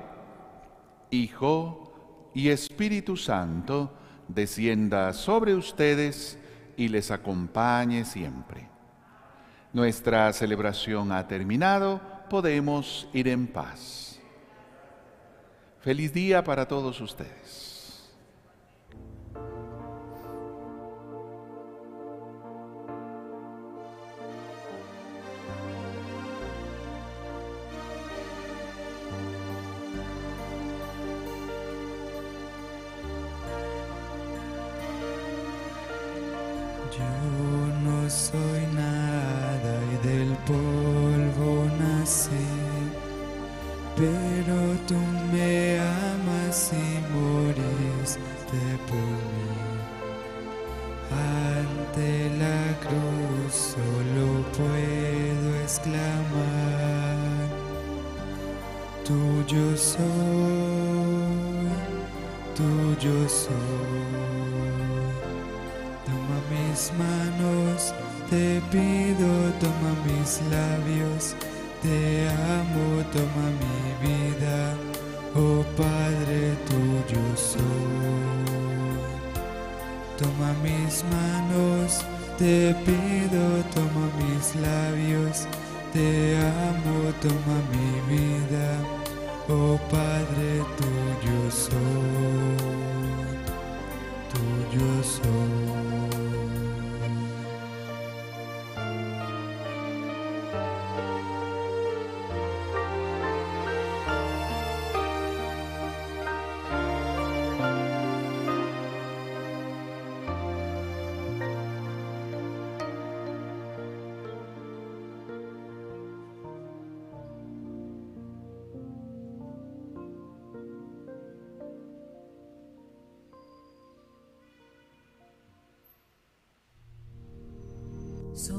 Hijo 1.09 2.29
y 2.35 2.49
Espíritu 2.49 3.17
Santo, 3.17 3.91
descienda 4.27 5.13
sobre 5.13 5.55
ustedes 5.55 6.37
y 6.75 6.89
les 6.89 7.09
acompañe 7.09 8.05
siempre. 8.05 8.69
Nuestra 9.73 10.31
celebración 10.31 11.11
ha 11.11 11.27
terminado, 11.27 11.99
podemos 12.29 13.09
ir 13.13 13.29
en 13.29 13.47
paz. 13.47 14.19
Feliz 15.79 16.13
día 16.13 16.43
para 16.43 16.67
todos 16.67 17.01
ustedes. 17.01 17.46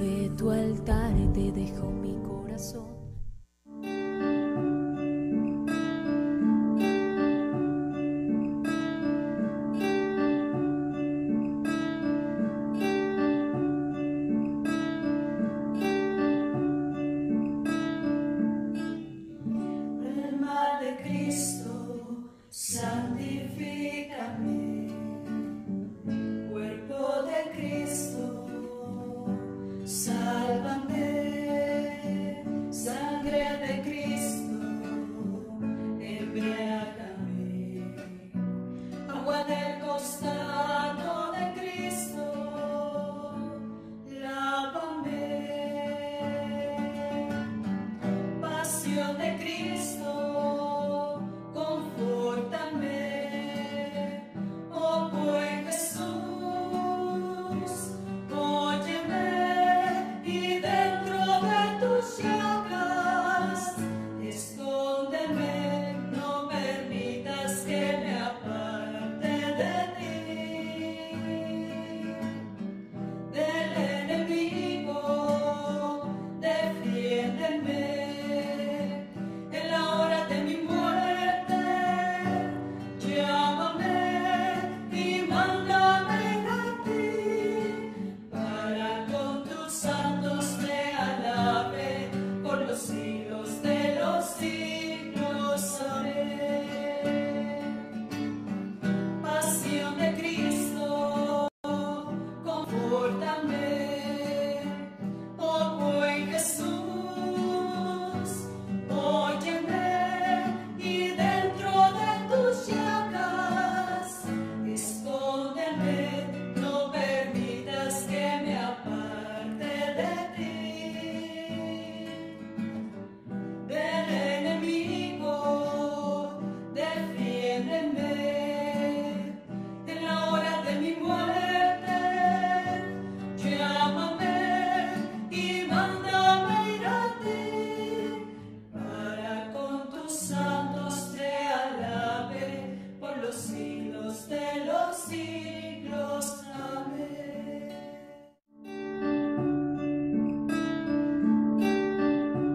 Sobre 0.00 0.30
tu 0.30 0.50
altar 0.50 1.12
te 1.34 1.52
dejo 1.52 1.90
mi 1.90 2.16
corazón. 2.26 2.89